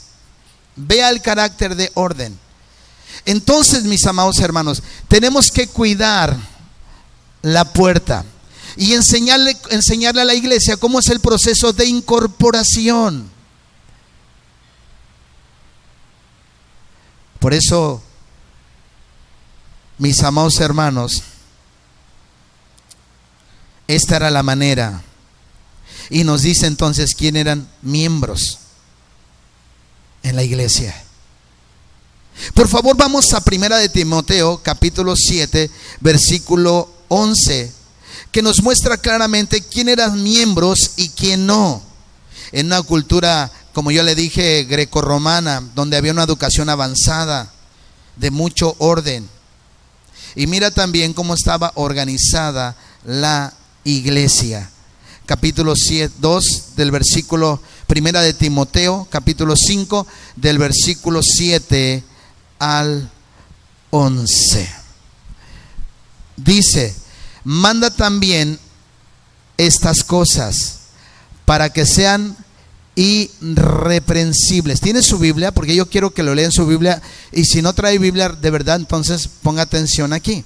Vea 0.76 1.10
el 1.10 1.20
carácter 1.20 1.76
de 1.76 1.90
orden. 1.94 2.38
Entonces, 3.26 3.84
mis 3.84 4.06
amados 4.06 4.38
hermanos, 4.38 4.82
tenemos 5.08 5.50
que 5.50 5.66
cuidar 5.66 6.36
la 7.42 7.72
puerta 7.72 8.24
y 8.76 8.94
enseñarle, 8.94 9.56
enseñarle 9.70 10.22
a 10.22 10.26
la 10.26 10.34
iglesia 10.34 10.76
cómo 10.76 11.00
es 11.00 11.08
el 11.08 11.20
proceso 11.20 11.72
de 11.72 11.86
incorporación. 11.86 13.39
Por 17.40 17.54
eso, 17.54 18.02
mis 19.98 20.22
amados 20.22 20.60
hermanos, 20.60 21.22
esta 23.88 24.16
era 24.16 24.30
la 24.30 24.42
manera. 24.42 25.02
Y 26.10 26.22
nos 26.22 26.42
dice 26.42 26.66
entonces 26.66 27.14
quién 27.16 27.36
eran 27.36 27.68
miembros 27.82 28.58
en 30.22 30.36
la 30.36 30.42
iglesia. 30.42 30.94
Por 32.54 32.68
favor, 32.68 32.96
vamos 32.96 33.32
a 33.32 33.40
Primera 33.42 33.78
de 33.78 33.88
Timoteo, 33.88 34.62
capítulo 34.62 35.14
7, 35.16 35.70
versículo 36.00 36.90
11, 37.08 37.72
que 38.30 38.42
nos 38.42 38.62
muestra 38.62 38.96
claramente 38.98 39.62
quién 39.62 39.88
eran 39.88 40.22
miembros 40.22 40.92
y 40.96 41.08
quién 41.08 41.46
no. 41.46 41.82
En 42.52 42.66
una 42.66 42.82
cultura, 42.82 43.50
como 43.72 43.90
yo 43.90 44.02
le 44.02 44.14
dije, 44.14 44.64
grecorromana, 44.64 45.62
donde 45.74 45.96
había 45.96 46.12
una 46.12 46.24
educación 46.24 46.68
avanzada, 46.68 47.52
de 48.16 48.30
mucho 48.30 48.74
orden. 48.78 49.28
Y 50.34 50.46
mira 50.46 50.70
también 50.70 51.12
cómo 51.12 51.34
estaba 51.34 51.72
organizada 51.74 52.76
la 53.04 53.52
iglesia. 53.84 54.70
Capítulo 55.26 55.74
7, 55.76 56.14
2 56.18 56.44
del 56.76 56.90
versículo 56.90 57.60
primera 57.86 58.20
de 58.22 58.34
Timoteo, 58.34 59.06
capítulo 59.10 59.54
5 59.56 60.06
del 60.36 60.58
versículo 60.58 61.20
7 61.22 62.04
al 62.58 63.10
11. 63.90 64.70
Dice, 66.36 66.94
manda 67.44 67.90
también 67.90 68.58
estas 69.56 70.04
cosas 70.04 70.78
para 71.44 71.70
que 71.70 71.84
sean 71.84 72.36
irreprensibles. 73.00 74.80
¿Tiene 74.80 75.02
su 75.02 75.18
Biblia? 75.18 75.52
Porque 75.52 75.74
yo 75.74 75.88
quiero 75.88 76.10
que 76.10 76.22
lo 76.22 76.34
lean 76.34 76.52
su 76.52 76.66
Biblia. 76.66 77.00
Y 77.32 77.44
si 77.44 77.62
no 77.62 77.72
trae 77.72 77.98
Biblia 77.98 78.28
de 78.28 78.50
verdad, 78.50 78.76
entonces 78.76 79.28
ponga 79.42 79.62
atención 79.62 80.12
aquí. 80.12 80.44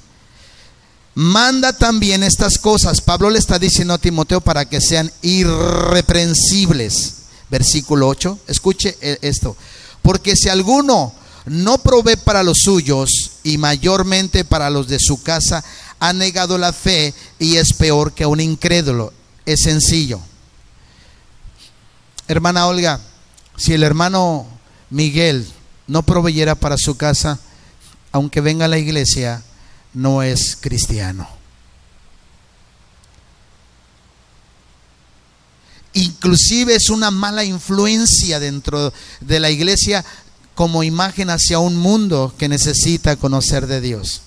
Manda 1.15 1.77
también 1.77 2.23
estas 2.23 2.59
cosas. 2.59 3.01
Pablo 3.01 3.31
le 3.31 3.41
está 3.41 3.59
diciendo 3.59 3.95
a 3.95 3.99
Timoteo 3.99 4.41
para 4.41 4.69
que 4.69 4.81
sean 4.81 5.11
irreprensibles. 5.23 7.15
Versículo 7.51 8.07
8. 8.09 8.39
Escuche 8.47 8.97
e, 9.01 9.19
esto. 9.23 9.57
Porque 10.03 10.37
si 10.37 10.49
alguno 10.49 11.13
no 11.47 11.79
provee 11.79 12.17
para 12.17 12.43
los 12.45 12.59
suyos 12.63 13.33
y 13.43 13.59
mayormente 13.59 14.45
para 14.45 14.71
los 14.71 14.87
de 14.87 14.99
su 15.01 15.23
casa, 15.23 15.65
ha 15.99 16.13
negado 16.13 16.57
la 16.59 16.73
fe 16.73 17.15
y 17.39 17.57
es 17.57 17.73
peor 17.73 18.13
que 18.13 18.27
un 18.27 18.41
incrédulo. 18.41 19.13
Es 19.45 19.63
sencillo. 19.63 20.21
Hermana 22.29 22.67
Olga, 22.67 23.01
si 23.57 23.75
el 23.75 23.83
hermano 23.83 24.47
Miguel 24.91 25.47
no 25.87 26.03
proveyera 26.03 26.55
para 26.55 26.77
su 26.77 26.97
casa, 26.97 27.39
aunque 28.13 28.41
venga 28.41 28.65
a 28.65 28.69
la 28.69 28.79
iglesia, 28.79 29.43
no 29.93 30.23
es 30.23 30.57
cristiano. 30.61 31.29
Inclusive 35.93 36.75
es 36.75 36.89
una 36.91 37.11
mala 37.11 37.45
influencia 37.45 38.41
dentro 38.41 38.93
de 39.21 39.41
la 39.41 39.51
iglesia 39.51 40.05
como 40.55 40.83
imagen 40.83 41.31
hacia 41.31 41.59
un 41.59 41.77
mundo 41.77 42.35
que 42.39 42.49
necesita 42.49 43.17
conocer 43.17 43.67
de 43.67 43.81
Dios. 43.81 44.23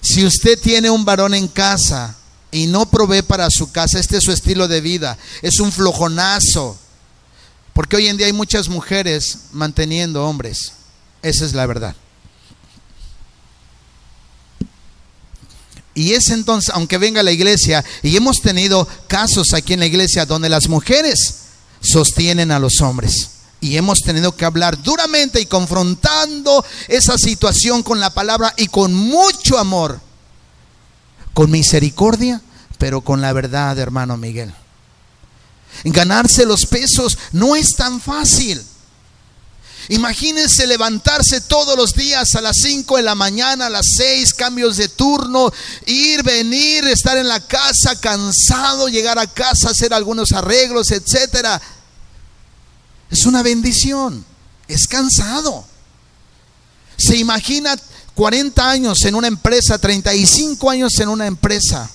Si 0.00 0.24
usted 0.24 0.58
tiene 0.58 0.90
un 0.90 1.04
varón 1.04 1.34
en 1.34 1.46
casa 1.46 2.16
y 2.52 2.66
no 2.66 2.86
provee 2.86 3.22
para 3.22 3.48
su 3.50 3.72
casa, 3.72 3.98
este 3.98 4.18
es 4.18 4.24
su 4.24 4.30
estilo 4.30 4.68
de 4.68 4.80
vida, 4.80 5.18
es 5.40 5.58
un 5.58 5.72
flojonazo, 5.72 6.78
porque 7.72 7.96
hoy 7.96 8.06
en 8.06 8.18
día 8.18 8.26
hay 8.26 8.32
muchas 8.32 8.68
mujeres 8.68 9.38
manteniendo 9.52 10.24
hombres, 10.24 10.72
esa 11.22 11.44
es 11.44 11.54
la 11.54 11.66
verdad. 11.66 11.96
Y 15.94 16.12
es 16.12 16.28
entonces, 16.30 16.70
aunque 16.74 16.98
venga 16.98 17.22
la 17.22 17.32
iglesia, 17.32 17.84
y 18.02 18.16
hemos 18.16 18.40
tenido 18.40 18.88
casos 19.08 19.52
aquí 19.52 19.74
en 19.74 19.80
la 19.80 19.86
iglesia 19.86 20.24
donde 20.24 20.48
las 20.48 20.68
mujeres 20.68 21.36
sostienen 21.80 22.50
a 22.50 22.58
los 22.58 22.80
hombres. 22.80 23.30
Y 23.60 23.76
hemos 23.76 24.00
tenido 24.00 24.34
que 24.34 24.44
hablar 24.44 24.82
duramente 24.82 25.40
y 25.40 25.46
confrontando 25.46 26.64
esa 26.88 27.16
situación 27.16 27.82
con 27.82 28.00
la 28.00 28.12
palabra 28.12 28.52
y 28.56 28.66
con 28.68 28.92
mucho 28.94 29.58
amor, 29.58 30.00
con 31.34 31.50
misericordia, 31.50 32.40
pero 32.78 33.00
con 33.00 33.20
la 33.20 33.32
verdad, 33.32 33.78
hermano 33.78 34.16
Miguel. 34.16 34.52
Ganarse 35.84 36.44
los 36.44 36.66
pesos 36.66 37.18
no 37.32 37.56
es 37.56 37.74
tan 37.76 38.00
fácil. 38.00 38.62
Imagínense 39.88 40.66
levantarse 40.66 41.40
todos 41.40 41.76
los 41.76 41.94
días 41.94 42.34
a 42.36 42.40
las 42.40 42.56
5 42.62 42.98
de 42.98 43.02
la 43.02 43.14
mañana, 43.16 43.66
a 43.66 43.70
las 43.70 43.86
6, 43.96 44.32
cambios 44.34 44.76
de 44.76 44.88
turno, 44.88 45.52
ir, 45.86 46.22
venir, 46.22 46.86
estar 46.86 47.18
en 47.18 47.26
la 47.26 47.40
casa 47.40 47.98
cansado, 48.00 48.88
llegar 48.88 49.18
a 49.18 49.26
casa, 49.26 49.70
hacer 49.70 49.92
algunos 49.92 50.30
arreglos, 50.32 50.92
etcétera. 50.92 51.60
Es 53.10 53.26
una 53.26 53.42
bendición. 53.42 54.24
Es 54.68 54.86
cansado. 54.86 55.64
Se 56.96 57.16
imagina 57.16 57.76
40 58.14 58.70
años 58.70 58.98
en 59.04 59.14
una 59.14 59.28
empresa, 59.28 59.78
35 59.78 60.70
años 60.70 60.92
en 61.00 61.08
una 61.08 61.26
empresa 61.26 61.90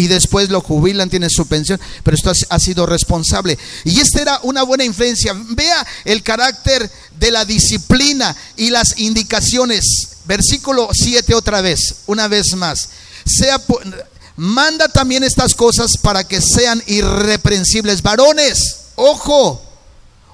y 0.00 0.06
después 0.06 0.48
lo 0.48 0.62
jubilan, 0.62 1.10
tiene 1.10 1.28
su 1.28 1.46
pensión, 1.46 1.78
pero 2.02 2.16
esto 2.16 2.32
ha 2.48 2.58
sido 2.58 2.86
responsable. 2.86 3.58
Y 3.84 4.00
esta 4.00 4.22
era 4.22 4.40
una 4.44 4.62
buena 4.62 4.82
influencia. 4.82 5.34
Vea 5.50 5.86
el 6.06 6.22
carácter 6.22 6.90
de 7.18 7.30
la 7.30 7.44
disciplina 7.44 8.34
y 8.56 8.70
las 8.70 8.98
indicaciones. 8.98 9.84
Versículo 10.24 10.88
7 10.90 11.34
otra 11.34 11.60
vez, 11.60 11.96
una 12.06 12.28
vez 12.28 12.54
más. 12.56 12.88
Sea, 13.26 13.60
manda 14.36 14.88
también 14.88 15.22
estas 15.22 15.54
cosas 15.54 15.90
para 16.00 16.24
que 16.24 16.40
sean 16.40 16.82
irreprensibles. 16.86 18.00
Varones, 18.00 18.76
ojo, 18.94 19.60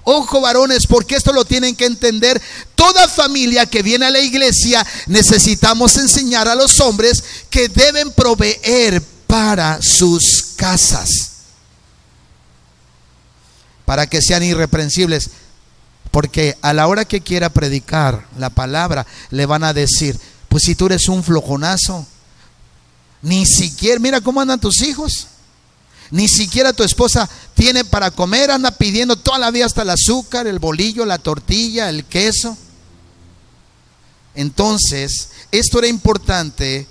Ojo 0.08 0.40
varones, 0.40 0.86
porque 0.86 1.16
esto 1.16 1.32
lo 1.32 1.44
tienen 1.44 1.74
que 1.74 1.84
entender. 1.84 2.40
Toda 2.76 3.08
familia 3.08 3.66
que 3.66 3.82
viene 3.82 4.06
a 4.06 4.10
la 4.10 4.20
iglesia 4.20 4.86
necesitamos 5.08 5.96
enseñar 5.96 6.46
a 6.46 6.54
los 6.54 6.78
hombres 6.78 7.24
que 7.50 7.68
deben 7.68 8.12
proveer 8.12 9.02
para 9.26 9.80
sus 9.82 10.52
casas, 10.54 11.10
para 13.84 14.06
que 14.06 14.22
sean 14.22 14.44
irreprensibles. 14.44 15.30
Porque 16.12 16.56
a 16.62 16.72
la 16.72 16.86
hora 16.86 17.04
que 17.04 17.22
quiera 17.22 17.48
predicar 17.48 18.28
la 18.38 18.50
palabra, 18.50 19.08
le 19.30 19.44
van 19.44 19.64
a 19.64 19.72
decir, 19.72 20.16
pues 20.48 20.62
si 20.62 20.76
tú 20.76 20.86
eres 20.86 21.08
un 21.08 21.24
flojonazo, 21.24 22.06
ni 23.22 23.44
siquiera, 23.44 23.98
mira 23.98 24.20
cómo 24.20 24.40
andan 24.40 24.60
tus 24.60 24.82
hijos. 24.82 25.26
Ni 26.10 26.28
siquiera 26.28 26.72
tu 26.72 26.82
esposa 26.82 27.28
tiene 27.54 27.84
para 27.84 28.10
comer, 28.10 28.50
anda 28.50 28.70
pidiendo 28.70 29.16
toda 29.16 29.38
la 29.38 29.50
vida 29.50 29.66
hasta 29.66 29.82
el 29.82 29.90
azúcar, 29.90 30.46
el 30.46 30.58
bolillo, 30.58 31.04
la 31.04 31.18
tortilla, 31.18 31.90
el 31.90 32.04
queso. 32.04 32.56
Entonces, 34.34 35.28
esto 35.50 35.78
era 35.78 35.88
importante 35.88 36.86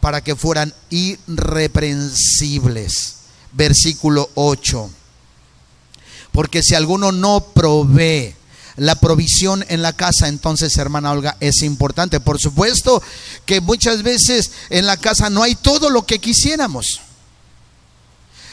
para 0.00 0.22
que 0.22 0.34
fueran 0.34 0.74
irreprensibles. 0.90 3.14
Versículo 3.52 4.30
8. 4.34 4.90
Porque 6.32 6.62
si 6.62 6.74
alguno 6.74 7.12
no 7.12 7.40
provee 7.54 8.34
la 8.76 8.96
provisión 8.96 9.64
en 9.68 9.82
la 9.82 9.94
casa, 9.94 10.28
entonces, 10.28 10.76
hermana 10.76 11.12
Olga, 11.12 11.36
es 11.40 11.62
importante. 11.62 12.20
Por 12.20 12.38
supuesto 12.38 13.02
que 13.44 13.60
muchas 13.60 14.02
veces 14.02 14.50
en 14.70 14.86
la 14.86 14.96
casa 14.96 15.30
no 15.30 15.42
hay 15.42 15.54
todo 15.54 15.90
lo 15.90 16.04
que 16.04 16.18
quisiéramos. 16.18 17.00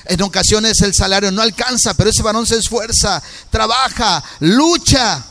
En 0.05 0.21
ocasiones 0.21 0.81
el 0.81 0.93
salario 0.93 1.31
no 1.31 1.41
alcanza, 1.41 1.93
pero 1.93 2.09
ese 2.09 2.23
varón 2.23 2.45
se 2.45 2.57
esfuerza, 2.57 3.21
trabaja, 3.49 4.23
lucha 4.39 5.23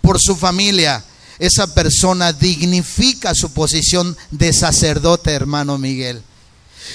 por 0.00 0.20
su 0.20 0.36
familia 0.36 1.04
esa 1.38 1.72
persona 1.72 2.32
dignifica 2.32 3.34
su 3.34 3.50
posición 3.52 4.16
de 4.30 4.52
sacerdote, 4.52 5.32
hermano 5.32 5.78
Miguel. 5.78 6.22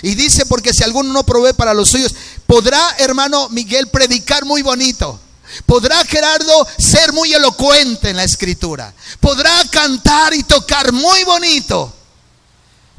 Y 0.01 0.15
dice, 0.15 0.45
porque 0.45 0.73
si 0.73 0.83
alguno 0.83 1.13
no 1.13 1.25
provee 1.25 1.53
para 1.53 1.73
los 1.73 1.89
suyos, 1.89 2.13
podrá, 2.45 2.95
hermano 2.97 3.49
Miguel, 3.49 3.87
predicar 3.87 4.43
muy 4.43 4.61
bonito. 4.61 5.19
Podrá 5.65 6.03
Gerardo 6.05 6.67
ser 6.77 7.13
muy 7.13 7.31
elocuente 7.31 8.09
en 8.09 8.17
la 8.17 8.23
escritura. 8.23 8.93
Podrá 9.19 9.51
cantar 9.69 10.33
y 10.33 10.43
tocar 10.43 10.91
muy 10.91 11.23
bonito. 11.23 11.93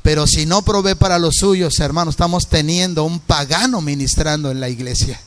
Pero 0.05 0.27
si 0.27 0.45
no 0.45 0.61
provee 0.61 0.97
para 0.97 1.19
los 1.19 1.37
suyos, 1.37 1.81
hermano, 1.81 2.11
estamos 2.11 2.47
teniendo 2.47 3.05
un 3.05 3.21
pagano 3.21 3.81
ministrando 3.81 4.51
en 4.51 4.61
la 4.61 4.69
iglesia. 4.69 5.19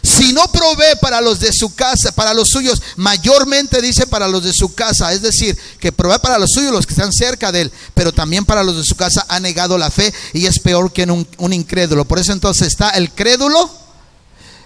Si 0.00 0.32
no 0.32 0.46
provee 0.52 0.96
para 1.00 1.20
los 1.20 1.40
de 1.40 1.50
su 1.52 1.74
casa, 1.74 2.12
para 2.12 2.32
los 2.32 2.50
suyos, 2.50 2.80
mayormente 2.94 3.82
dice 3.82 4.06
para 4.06 4.28
los 4.28 4.44
de 4.44 4.52
su 4.54 4.76
casa, 4.76 5.12
es 5.12 5.22
decir, 5.22 5.58
que 5.80 5.90
provee 5.90 6.20
para 6.22 6.38
los 6.38 6.50
suyos, 6.54 6.70
los 6.70 6.86
que 6.86 6.92
están 6.92 7.12
cerca 7.12 7.50
de 7.50 7.62
él, 7.62 7.72
pero 7.94 8.12
también 8.12 8.44
para 8.44 8.62
los 8.62 8.76
de 8.76 8.84
su 8.84 8.94
casa 8.94 9.26
ha 9.28 9.40
negado 9.40 9.76
la 9.76 9.90
fe 9.90 10.14
y 10.32 10.46
es 10.46 10.60
peor 10.60 10.92
que 10.92 11.02
un, 11.02 11.52
incrédulo. 11.52 12.04
Por 12.04 12.20
eso 12.20 12.32
entonces 12.32 12.68
está 12.68 12.90
el 12.90 13.10
crédulo, 13.10 13.68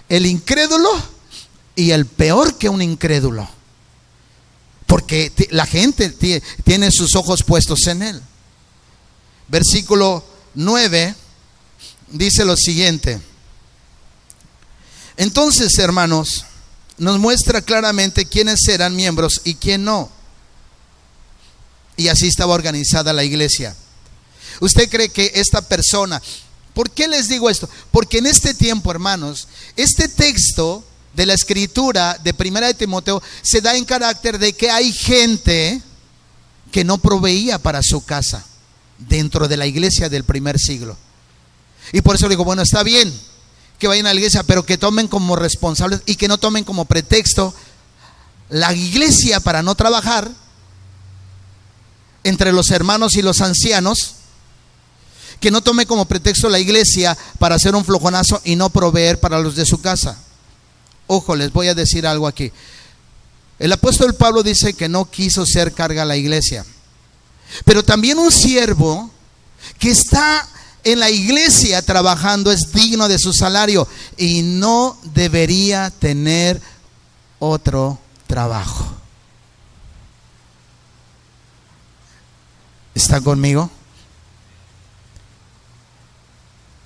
el 0.07 0.27
incrédulo 0.27 0.91
y 1.75 1.89
el 1.89 2.05
peor 2.05 2.59
que 2.59 2.69
un 2.69 2.83
incrédulo. 2.83 3.49
Porque 4.99 5.31
la 5.51 5.65
gente 5.65 6.09
tiene 6.65 6.91
sus 6.91 7.15
ojos 7.15 7.41
puestos 7.43 7.87
en 7.87 8.01
él. 8.01 8.21
Versículo 9.47 10.25
9 10.55 11.15
dice 12.09 12.43
lo 12.43 12.57
siguiente. 12.57 13.21
Entonces, 15.15 15.77
hermanos, 15.79 16.45
nos 16.97 17.17
muestra 17.17 17.61
claramente 17.61 18.25
quiénes 18.25 18.59
eran 18.67 18.93
miembros 18.93 19.39
y 19.45 19.55
quién 19.55 19.85
no. 19.85 20.11
Y 21.95 22.09
así 22.09 22.27
estaba 22.27 22.53
organizada 22.53 23.13
la 23.13 23.23
iglesia. 23.23 23.75
¿Usted 24.59 24.89
cree 24.89 25.07
que 25.07 25.31
esta 25.35 25.61
persona, 25.61 26.21
¿por 26.73 26.91
qué 26.91 27.07
les 27.07 27.29
digo 27.29 27.49
esto? 27.49 27.69
Porque 27.91 28.17
en 28.17 28.25
este 28.25 28.53
tiempo, 28.53 28.91
hermanos, 28.91 29.47
este 29.77 30.09
texto 30.09 30.83
de 31.13 31.25
la 31.25 31.33
escritura 31.33 32.17
de 32.23 32.33
Primera 32.33 32.67
de 32.67 32.73
Timoteo 32.73 33.21
se 33.41 33.61
da 33.61 33.75
en 33.75 33.85
carácter 33.85 34.39
de 34.39 34.53
que 34.53 34.69
hay 34.69 34.91
gente 34.91 35.81
que 36.71 36.83
no 36.83 36.97
proveía 36.97 37.59
para 37.59 37.81
su 37.83 38.05
casa 38.05 38.45
dentro 38.97 39.47
de 39.47 39.57
la 39.57 39.65
iglesia 39.65 40.09
del 40.09 40.23
primer 40.23 40.59
siglo. 40.59 40.97
Y 41.91 42.01
por 42.01 42.15
eso 42.15 42.29
digo, 42.29 42.43
bueno, 42.43 42.61
está 42.61 42.83
bien, 42.83 43.11
que 43.79 43.87
vayan 43.87 44.05
a 44.05 44.13
la 44.13 44.19
iglesia, 44.19 44.43
pero 44.43 44.65
que 44.65 44.77
tomen 44.77 45.07
como 45.07 45.35
responsables 45.35 46.01
y 46.05 46.15
que 46.15 46.27
no 46.27 46.37
tomen 46.37 46.63
como 46.63 46.85
pretexto 46.85 47.53
la 48.49 48.73
iglesia 48.73 49.39
para 49.39 49.63
no 49.63 49.75
trabajar 49.75 50.29
entre 52.23 52.51
los 52.51 52.69
hermanos 52.71 53.15
y 53.15 53.21
los 53.21 53.41
ancianos, 53.41 54.15
que 55.39 55.51
no 55.51 55.61
tome 55.61 55.85
como 55.85 56.05
pretexto 56.05 56.49
la 56.49 56.59
iglesia 56.59 57.17
para 57.39 57.55
hacer 57.55 57.75
un 57.75 57.85
flojonazo 57.85 58.41
y 58.43 58.55
no 58.55 58.69
proveer 58.69 59.19
para 59.19 59.39
los 59.39 59.55
de 59.55 59.65
su 59.65 59.81
casa. 59.81 60.17
Ojo, 61.11 61.35
les 61.35 61.51
voy 61.51 61.67
a 61.67 61.73
decir 61.73 62.05
algo 62.05 62.27
aquí. 62.27 62.51
El 63.57 63.73
apóstol 63.73 64.13
Pablo 64.13 64.43
dice 64.43 64.75
que 64.75 64.87
no 64.87 65.09
quiso 65.09 65.43
ser 65.43 65.73
carga 65.73 66.03
a 66.03 66.05
la 66.05 66.15
iglesia. 66.15 66.63
Pero 67.65 67.83
también 67.83 68.19
un 68.19 68.31
siervo 68.31 69.09
que 69.79 69.89
está 69.89 70.47
en 70.83 70.99
la 70.99 71.09
iglesia 71.09 71.81
trabajando 71.81 72.51
es 72.51 72.71
digno 72.71 73.07
de 73.07 73.17
su 73.17 73.33
salario 73.33 73.87
y 74.17 74.43
no 74.43 74.99
debería 75.15 75.89
tener 75.89 76.61
otro 77.39 77.97
trabajo. 78.27 78.85
¿Está 82.93 83.19
conmigo? 83.19 83.71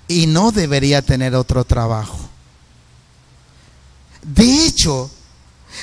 Y 0.08 0.28
no 0.28 0.50
debería 0.50 1.02
tener 1.02 1.34
otro 1.34 1.66
trabajo. 1.66 2.23
De 4.24 4.66
hecho, 4.66 5.10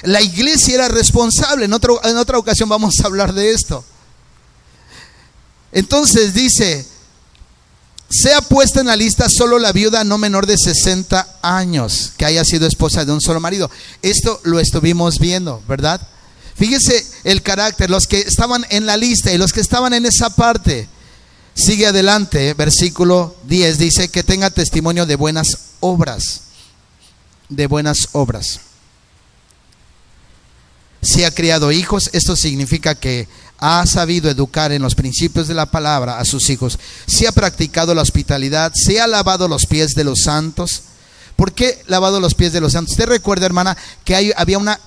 la 0.03 0.21
iglesia 0.21 0.75
era 0.75 0.87
responsable. 0.87 1.65
En, 1.65 1.73
en 1.73 2.17
otra 2.17 2.37
ocasión 2.37 2.69
vamos 2.69 2.95
a 2.99 3.07
hablar 3.07 3.33
de 3.33 3.51
esto. 3.51 3.83
Entonces 5.71 6.33
dice, 6.33 6.85
sea 8.09 8.41
puesta 8.41 8.81
en 8.81 8.87
la 8.87 8.95
lista 8.95 9.29
solo 9.29 9.57
la 9.57 9.71
viuda 9.71 10.03
no 10.03 10.17
menor 10.17 10.45
de 10.45 10.57
60 10.57 11.39
años 11.41 12.11
que 12.17 12.25
haya 12.25 12.43
sido 12.43 12.67
esposa 12.67 13.05
de 13.05 13.13
un 13.13 13.21
solo 13.21 13.39
marido. 13.39 13.71
Esto 14.01 14.41
lo 14.43 14.59
estuvimos 14.59 15.17
viendo, 15.17 15.63
¿verdad? 15.67 16.01
Fíjese 16.55 17.05
el 17.23 17.41
carácter, 17.41 17.89
los 17.89 18.07
que 18.07 18.19
estaban 18.19 18.65
en 18.69 18.85
la 18.85 18.97
lista 18.97 19.31
y 19.31 19.37
los 19.37 19.53
que 19.53 19.61
estaban 19.61 19.93
en 19.93 20.05
esa 20.05 20.35
parte. 20.35 20.89
Sigue 21.53 21.87
adelante, 21.87 22.53
versículo 22.53 23.35
10 23.47 23.77
dice 23.77 24.09
que 24.09 24.23
tenga 24.23 24.49
testimonio 24.49 25.05
de 25.05 25.15
buenas 25.15 25.47
obras, 25.79 26.41
de 27.51 27.67
buenas 27.67 28.09
obras. 28.13 28.61
Si 31.03 31.23
ha 31.23 31.31
criado 31.31 31.71
hijos, 31.71 32.09
esto 32.13 32.35
significa 32.35 32.95
que 32.95 33.27
ha 33.59 33.85
sabido 33.85 34.29
educar 34.29 34.71
en 34.71 34.81
los 34.81 34.95
principios 34.95 35.47
de 35.47 35.53
la 35.53 35.67
palabra 35.67 36.19
a 36.19 36.25
sus 36.25 36.49
hijos, 36.49 36.79
si 37.05 37.27
ha 37.27 37.31
practicado 37.31 37.93
la 37.93 38.01
hospitalidad, 38.01 38.71
si 38.73 38.97
ha 38.97 39.05
lavado 39.05 39.47
los 39.47 39.65
pies 39.65 39.91
de 39.91 40.03
los 40.03 40.21
santos. 40.23 40.83
¿Por 41.35 41.53
qué 41.53 41.81
lavado 41.87 42.19
los 42.19 42.33
pies 42.33 42.53
de 42.53 42.61
los 42.61 42.73
santos? 42.73 42.93
Usted 42.93 43.07
recuerda, 43.07 43.45
hermana, 43.45 43.77
que 44.03 44.33
había 44.35 44.57
una, 44.57 44.79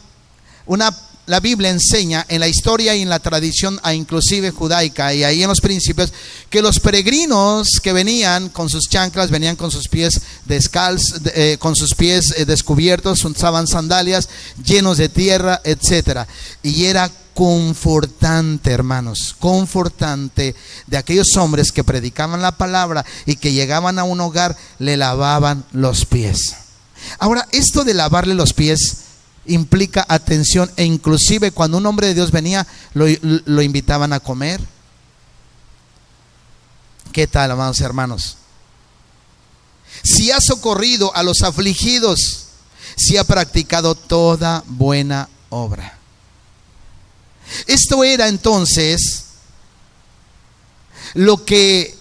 una 0.67 0.97
la 1.27 1.41
Biblia 1.41 1.71
enseña 1.71 2.27
en 2.29 2.41
la 2.41 2.49
historia 2.49 2.95
y 2.95 3.03
en 3.03 3.09
la 3.09 3.19
tradición, 3.19 3.81
inclusive 3.93 4.51
judaica 4.51 5.15
y 5.15 5.25
ahí 5.25 5.43
en 5.43 5.49
los 5.49 5.61
principios, 5.61 6.13
que 6.51 6.63
los 6.63 6.81
peregrinos 6.81 7.69
que 7.83 7.93
venían 7.93 8.51
con 8.51 8.69
sus 8.69 8.89
chanclas, 8.89 9.31
venían 9.31 9.57
con 9.57 9.71
sus 9.71 9.89
pies 9.89 10.21
descalzos, 10.45 11.21
eh, 11.35 11.57
con 11.59 11.75
sus 11.77 11.95
pies 11.95 12.35
eh, 12.37 12.45
descubiertos, 12.45 13.25
usaban 13.25 13.67
sandalias 13.67 14.29
llenos 14.63 14.99
de 14.99 15.09
tierra, 15.09 15.61
etcétera. 15.65 16.27
Y 16.63 16.85
era 16.85 17.11
confortante, 17.33 18.71
hermanos, 18.71 19.35
confortante 19.39 20.55
de 20.87 20.97
aquellos 20.97 21.37
hombres 21.37 21.73
que 21.73 21.85
predicaban 21.85 22.43
la 22.43 22.53
palabra 22.53 23.05
y 23.27 23.37
que 23.37 23.53
llegaban 23.53 23.99
a 23.99 24.05
un 24.05 24.21
hogar, 24.21 24.57
le 24.79 24.97
lavaban 24.97 25.65
los 25.73 26.05
pies. 26.05 26.55
Ahora, 27.19 27.49
esto 27.53 27.85
de 27.85 27.95
lavarle 27.95 28.35
los 28.35 28.53
pies 28.53 28.99
implica 29.47 30.05
atención 30.09 30.71
e 30.77 30.85
inclusive 30.85 31.51
cuando 31.53 31.79
un 31.79 31.87
hombre 31.87 32.09
de 32.09 32.15
Dios 32.15 32.31
venía 32.31 32.67
lo, 32.95 33.63
invitaban 33.63 34.13
a 34.13 34.21
comer. 34.21 34.61
¿Qué 37.13 37.27
tal, 37.27 37.51
amados 37.51 37.81
hermanos? 37.81 38.37
Si 40.03 40.31
ha 40.33 40.41
socorrido 40.41 41.15
a 41.15 41.23
los 41.23 41.43
afligidos, 41.43 42.47
si 42.97 43.17
ha 43.17 43.25
practicado 43.25 43.95
toda 43.95 44.65
buena 44.67 45.29
obra. 45.51 45.99
Esto 47.67 48.03
era 48.03 48.29
entonces 48.29 49.25
lo 51.15 51.45
que 51.45 51.97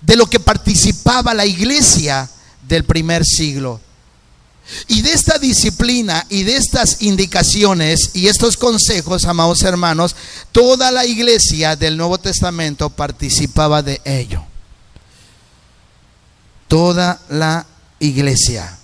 de 0.00 0.16
lo 0.16 0.26
que 0.26 0.38
participaba 0.38 1.34
la 1.34 1.46
iglesia 1.46 2.28
del 2.68 2.84
primer 2.84 3.24
siglo. 3.24 3.80
Y 4.88 5.02
de 5.02 5.12
esta 5.12 5.38
disciplina 5.38 6.24
y 6.30 6.44
de 6.44 6.56
estas 6.56 7.02
indicaciones 7.02 8.10
y 8.14 8.28
estos 8.28 8.56
consejos, 8.56 9.24
amados 9.24 9.62
hermanos, 9.62 10.16
toda 10.52 10.90
la 10.90 11.04
iglesia 11.04 11.76
del 11.76 11.96
Nuevo 11.96 12.18
Testamento 12.18 12.88
participaba 12.90 13.82
de 13.82 14.00
ello. 14.04 14.42
Toda 16.66 17.20
la 17.28 17.66
iglesia. 18.00 18.78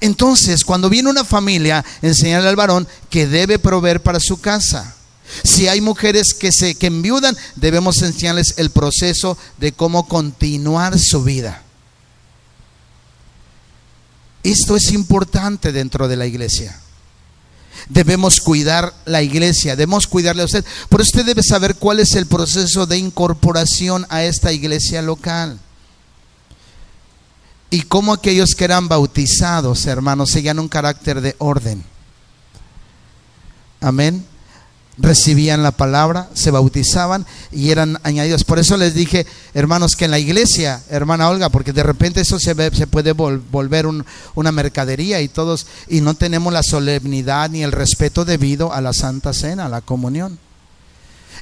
Entonces, 0.00 0.64
cuando 0.64 0.88
viene 0.88 1.10
una 1.10 1.24
familia, 1.24 1.84
enseñarle 2.02 2.48
al 2.48 2.56
varón 2.56 2.88
que 3.10 3.26
debe 3.26 3.58
proveer 3.58 4.02
para 4.02 4.18
su 4.18 4.40
casa. 4.40 4.96
Si 5.44 5.68
hay 5.68 5.80
mujeres 5.80 6.34
que 6.34 6.52
se 6.52 6.74
que 6.74 6.86
enviudan, 6.86 7.36
debemos 7.54 8.02
enseñarles 8.02 8.54
el 8.56 8.70
proceso 8.70 9.36
de 9.58 9.72
cómo 9.72 10.08
continuar 10.08 10.98
su 10.98 11.22
vida. 11.22 11.65
Esto 14.46 14.76
es 14.76 14.92
importante 14.92 15.72
dentro 15.72 16.06
de 16.06 16.16
la 16.16 16.24
iglesia. 16.24 16.78
Debemos 17.88 18.38
cuidar 18.40 18.94
la 19.04 19.20
iglesia, 19.20 19.74
debemos 19.74 20.06
cuidarle 20.06 20.42
a 20.42 20.44
usted. 20.44 20.64
Pero 20.88 21.02
usted 21.02 21.24
debe 21.24 21.42
saber 21.42 21.74
cuál 21.74 21.98
es 21.98 22.14
el 22.14 22.26
proceso 22.26 22.86
de 22.86 22.96
incorporación 22.96 24.06
a 24.08 24.22
esta 24.22 24.52
iglesia 24.52 25.02
local. 25.02 25.58
Y 27.70 27.82
cómo 27.82 28.12
aquellos 28.12 28.50
que 28.56 28.64
eran 28.64 28.86
bautizados, 28.86 29.84
hermanos, 29.86 30.30
seguían 30.30 30.60
un 30.60 30.68
carácter 30.68 31.20
de 31.20 31.34
orden. 31.38 31.84
Amén 33.80 34.24
recibían 34.98 35.62
la 35.62 35.72
palabra, 35.72 36.28
se 36.34 36.50
bautizaban 36.50 37.26
y 37.52 37.70
eran 37.70 37.98
añadidos. 38.02 38.44
Por 38.44 38.58
eso 38.58 38.76
les 38.76 38.94
dije, 38.94 39.26
hermanos, 39.54 39.94
que 39.96 40.06
en 40.06 40.10
la 40.10 40.18
iglesia, 40.18 40.82
hermana 40.88 41.28
Olga, 41.28 41.48
porque 41.50 41.72
de 41.72 41.82
repente 41.82 42.20
eso 42.20 42.38
se, 42.38 42.54
se 42.74 42.86
puede 42.86 43.12
volver 43.12 43.86
una 44.34 44.52
mercadería 44.52 45.20
y 45.20 45.28
todos, 45.28 45.66
y 45.88 46.00
no 46.00 46.14
tenemos 46.14 46.52
la 46.52 46.62
solemnidad 46.62 47.50
ni 47.50 47.62
el 47.62 47.72
respeto 47.72 48.24
debido 48.24 48.72
a 48.72 48.80
la 48.80 48.92
Santa 48.92 49.32
Cena, 49.32 49.66
a 49.66 49.70
la 49.70 49.80
comunión. 49.80 50.38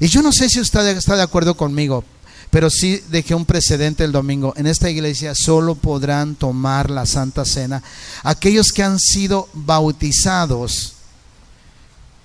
Y 0.00 0.08
yo 0.08 0.22
no 0.22 0.32
sé 0.32 0.48
si 0.48 0.60
usted 0.60 0.96
está 0.96 1.14
de 1.14 1.22
acuerdo 1.22 1.56
conmigo, 1.56 2.04
pero 2.50 2.70
sí 2.70 3.00
dejé 3.10 3.34
un 3.34 3.46
precedente 3.46 4.04
el 4.04 4.12
domingo. 4.12 4.52
En 4.56 4.66
esta 4.66 4.90
iglesia 4.90 5.34
solo 5.34 5.76
podrán 5.76 6.34
tomar 6.34 6.90
la 6.90 7.06
Santa 7.06 7.44
Cena 7.44 7.82
aquellos 8.24 8.68
que 8.74 8.82
han 8.82 8.98
sido 8.98 9.48
bautizados 9.54 10.93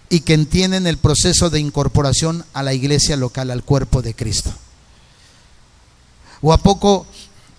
y 0.09 0.21
que 0.21 0.33
entienden 0.33 0.87
el 0.87 0.97
proceso 0.97 1.49
de 1.49 1.59
incorporación 1.59 2.43
a 2.53 2.63
la 2.63 2.73
iglesia 2.73 3.15
local, 3.15 3.51
al 3.51 3.63
cuerpo 3.63 4.01
de 4.01 4.15
Cristo. 4.15 4.51
O 6.41 6.51
a 6.51 6.57
poco, 6.57 7.05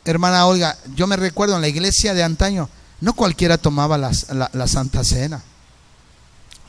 hermana 0.05 0.47
Olga, 0.47 0.77
yo 0.97 1.07
me 1.07 1.17
recuerdo 1.17 1.55
en 1.55 1.61
la 1.61 1.69
iglesia 1.69 2.15
de 2.15 2.23
antaño, 2.23 2.69
no 3.01 3.13
cualquiera 3.15 3.59
tomaba 3.59 3.99
la, 3.99 4.11
la 4.53 4.67
Santa 4.67 5.05
Cena. 5.05 5.43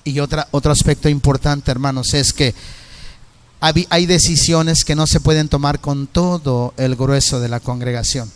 Y 0.04 0.20
otra, 0.20 0.48
otro 0.52 0.72
aspecto 0.72 1.10
importante, 1.10 1.72
hermanos, 1.72 2.14
es 2.14 2.34
que 2.34 2.56
hay 3.62 4.06
decisiones 4.08 4.84
que 4.84 4.96
no 4.96 5.06
se 5.06 5.20
pueden 5.20 5.48
tomar 5.48 5.80
con 5.80 6.08
todo 6.08 6.74
el 6.78 6.96
grueso 6.96 7.40
de 7.40 7.48
la 7.48 7.60
congregación, 7.60 8.32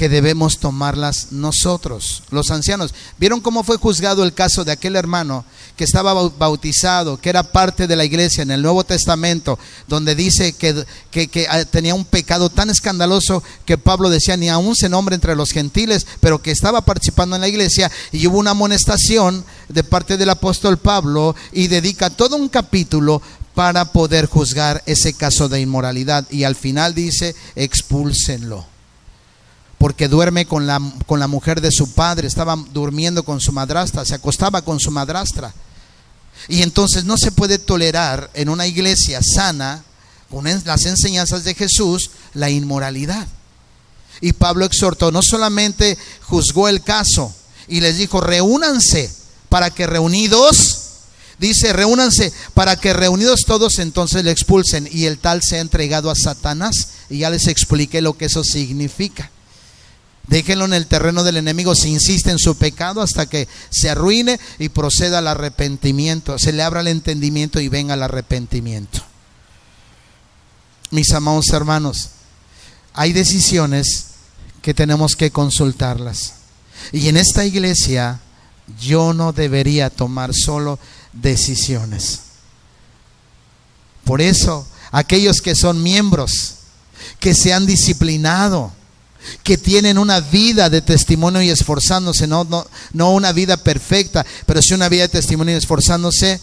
que 0.00 0.08
debemos 0.08 0.56
tomarlas 0.56 1.26
nosotros, 1.30 2.22
los 2.30 2.50
ancianos. 2.50 2.94
¿Vieron 3.18 3.42
cómo 3.42 3.62
fue 3.62 3.76
juzgado 3.76 4.24
el 4.24 4.32
caso 4.32 4.64
de 4.64 4.72
aquel 4.72 4.96
hermano 4.96 5.44
que 5.76 5.84
estaba 5.84 6.14
bautizado, 6.14 7.18
que 7.18 7.28
era 7.28 7.52
parte 7.52 7.86
de 7.86 7.96
la 7.96 8.06
iglesia 8.06 8.40
en 8.40 8.50
el 8.50 8.62
Nuevo 8.62 8.82
Testamento, 8.82 9.58
donde 9.88 10.14
dice 10.14 10.54
que, 10.54 10.86
que, 11.10 11.46
ah, 11.50 11.66
tenía 11.66 11.94
un 11.94 12.06
pecado 12.06 12.48
tan 12.48 12.70
escandaloso 12.70 13.42
que 13.66 13.76
Pablo 13.76 14.08
decía, 14.08 14.38
ni 14.38 14.48
aún 14.48 14.74
se 14.74 14.88
nombra 14.88 15.14
entre 15.14 15.36
los 15.36 15.50
gentiles, 15.50 16.06
pero 16.20 16.40
que 16.40 16.50
estaba 16.50 16.80
participando 16.80 17.36
en 17.36 17.42
la 17.42 17.48
iglesia 17.48 17.92
y 18.10 18.26
hubo 18.26 18.38
una 18.38 18.52
amonestación 18.52 19.44
de 19.68 19.84
parte 19.84 20.16
del 20.16 20.30
apóstol 20.30 20.78
Pablo 20.78 21.36
y 21.52 21.68
dedica 21.68 22.08
todo 22.08 22.36
un 22.36 22.48
capítulo 22.48 23.20
para 23.54 23.92
poder 23.92 24.24
juzgar 24.24 24.82
ese 24.86 25.12
caso 25.12 25.50
de 25.50 25.60
inmoralidad. 25.60 26.26
Y 26.30 26.44
al 26.44 26.56
final 26.56 26.94
dice, 26.94 27.36
expúlsenlo. 27.54 28.79
Porque 29.80 30.08
duerme 30.08 30.44
con 30.44 30.66
la, 30.66 30.78
con 31.06 31.18
la 31.18 31.26
mujer 31.26 31.62
de 31.62 31.72
su 31.72 31.92
padre, 31.92 32.28
estaba 32.28 32.54
durmiendo 32.72 33.22
con 33.24 33.40
su 33.40 33.50
madrastra, 33.50 34.04
se 34.04 34.14
acostaba 34.14 34.62
con 34.62 34.78
su 34.78 34.90
madrastra. 34.90 35.54
Y 36.48 36.60
entonces 36.60 37.04
no 37.04 37.16
se 37.16 37.32
puede 37.32 37.58
tolerar 37.58 38.30
en 38.34 38.50
una 38.50 38.66
iglesia 38.66 39.20
sana, 39.22 39.82
con 40.28 40.44
las 40.44 40.84
enseñanzas 40.84 41.44
de 41.44 41.54
Jesús, 41.54 42.10
la 42.34 42.50
inmoralidad. 42.50 43.26
Y 44.20 44.34
Pablo 44.34 44.66
exhortó, 44.66 45.10
no 45.10 45.22
solamente 45.22 45.96
juzgó 46.22 46.68
el 46.68 46.82
caso 46.82 47.34
y 47.66 47.80
les 47.80 47.96
dijo, 47.96 48.20
reúnanse 48.20 49.10
para 49.48 49.70
que 49.70 49.86
reunidos 49.86 50.90
Dice, 51.40 51.72
reúnanse 51.72 52.34
para 52.52 52.76
que 52.76 52.92
reunidos 52.92 53.44
todos 53.46 53.78
entonces 53.78 54.24
le 54.24 54.30
expulsen 54.30 54.86
y 54.92 55.06
el 55.06 55.18
tal 55.18 55.40
sea 55.42 55.60
entregado 55.60 56.10
a 56.10 56.14
Satanás. 56.14 56.88
Y 57.08 57.20
ya 57.20 57.30
les 57.30 57.46
expliqué 57.46 58.02
lo 58.02 58.12
que 58.18 58.26
eso 58.26 58.44
significa. 58.44 59.30
Déjenlo 60.26 60.64
en 60.64 60.74
el 60.74 60.86
terreno 60.86 61.24
del 61.24 61.38
enemigo 61.38 61.74
si 61.74 61.88
insiste 61.88 62.30
en 62.30 62.38
su 62.38 62.56
pecado 62.56 63.02
hasta 63.02 63.26
que 63.26 63.48
se 63.70 63.90
arruine 63.90 64.38
y 64.58 64.68
proceda 64.68 65.18
al 65.18 65.26
arrepentimiento. 65.26 66.38
Se 66.38 66.52
le 66.52 66.62
abra 66.62 66.80
el 66.80 66.88
entendimiento 66.88 67.60
y 67.60 67.68
venga 67.68 67.94
al 67.94 68.02
arrepentimiento. 68.02 69.02
Mis 70.90 71.10
amados 71.12 71.48
hermanos, 71.48 72.10
hay 72.92 73.12
decisiones 73.12 74.06
que 74.62 74.74
tenemos 74.74 75.16
que 75.16 75.30
consultarlas. 75.30 76.34
Y 76.92 77.08
en 77.08 77.16
esta 77.16 77.44
iglesia 77.44 78.20
yo 78.80 79.12
no 79.14 79.32
debería 79.32 79.90
tomar 79.90 80.32
solo 80.34 80.78
decisiones. 81.12 82.20
Por 84.04 84.20
eso, 84.20 84.66
aquellos 84.90 85.40
que 85.40 85.54
son 85.54 85.82
miembros, 85.82 86.56
que 87.18 87.34
se 87.34 87.52
han 87.52 87.66
disciplinado, 87.66 88.72
que 89.42 89.58
tienen 89.58 89.98
una 89.98 90.20
vida 90.20 90.70
de 90.70 90.82
testimonio 90.82 91.42
y 91.42 91.50
esforzándose, 91.50 92.26
no, 92.26 92.44
no, 92.44 92.66
no 92.92 93.12
una 93.12 93.32
vida 93.32 93.56
perfecta, 93.56 94.24
pero 94.46 94.62
sí 94.62 94.74
una 94.74 94.88
vida 94.88 95.02
de 95.02 95.08
testimonio 95.08 95.54
y 95.54 95.58
esforzándose, 95.58 96.40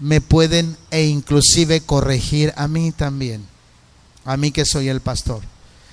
me 0.00 0.20
pueden 0.20 0.76
e 0.90 1.04
inclusive 1.06 1.80
corregir 1.80 2.52
a 2.56 2.68
mí 2.68 2.92
también, 2.92 3.44
a 4.24 4.36
mí 4.36 4.52
que 4.52 4.64
soy 4.64 4.88
el 4.88 5.00
pastor. 5.00 5.42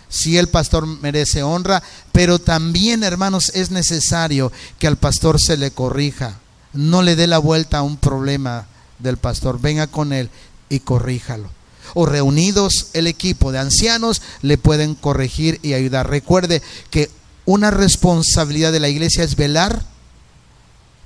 Si 0.07 0.37
el 0.37 0.47
pastor 0.47 0.85
merece 0.85 1.43
honra, 1.43 1.81
pero 2.11 2.39
también, 2.39 3.03
hermanos, 3.03 3.51
es 3.55 3.71
necesario 3.71 4.51
que 4.79 4.87
al 4.87 4.97
pastor 4.97 5.41
se 5.41 5.57
le 5.57 5.71
corrija 5.71 6.39
no 6.75 7.01
le 7.01 7.15
dé 7.15 7.27
la 7.27 7.39
vuelta 7.39 7.79
a 7.79 7.83
un 7.83 7.97
problema 7.97 8.67
del 8.99 9.17
pastor, 9.17 9.59
venga 9.59 9.87
con 9.87 10.13
él 10.13 10.29
y 10.69 10.81
corríjalo. 10.81 11.49
O 11.95 12.05
reunidos 12.05 12.89
el 12.93 13.07
equipo 13.07 13.51
de 13.51 13.57
ancianos 13.57 14.21
le 14.43 14.59
pueden 14.59 14.93
corregir 14.93 15.59
y 15.63 15.73
ayudar. 15.73 16.07
Recuerde 16.07 16.61
que 16.91 17.09
una 17.45 17.71
responsabilidad 17.71 18.71
de 18.71 18.79
la 18.79 18.89
iglesia 18.89 19.23
es 19.23 19.35
velar 19.35 19.83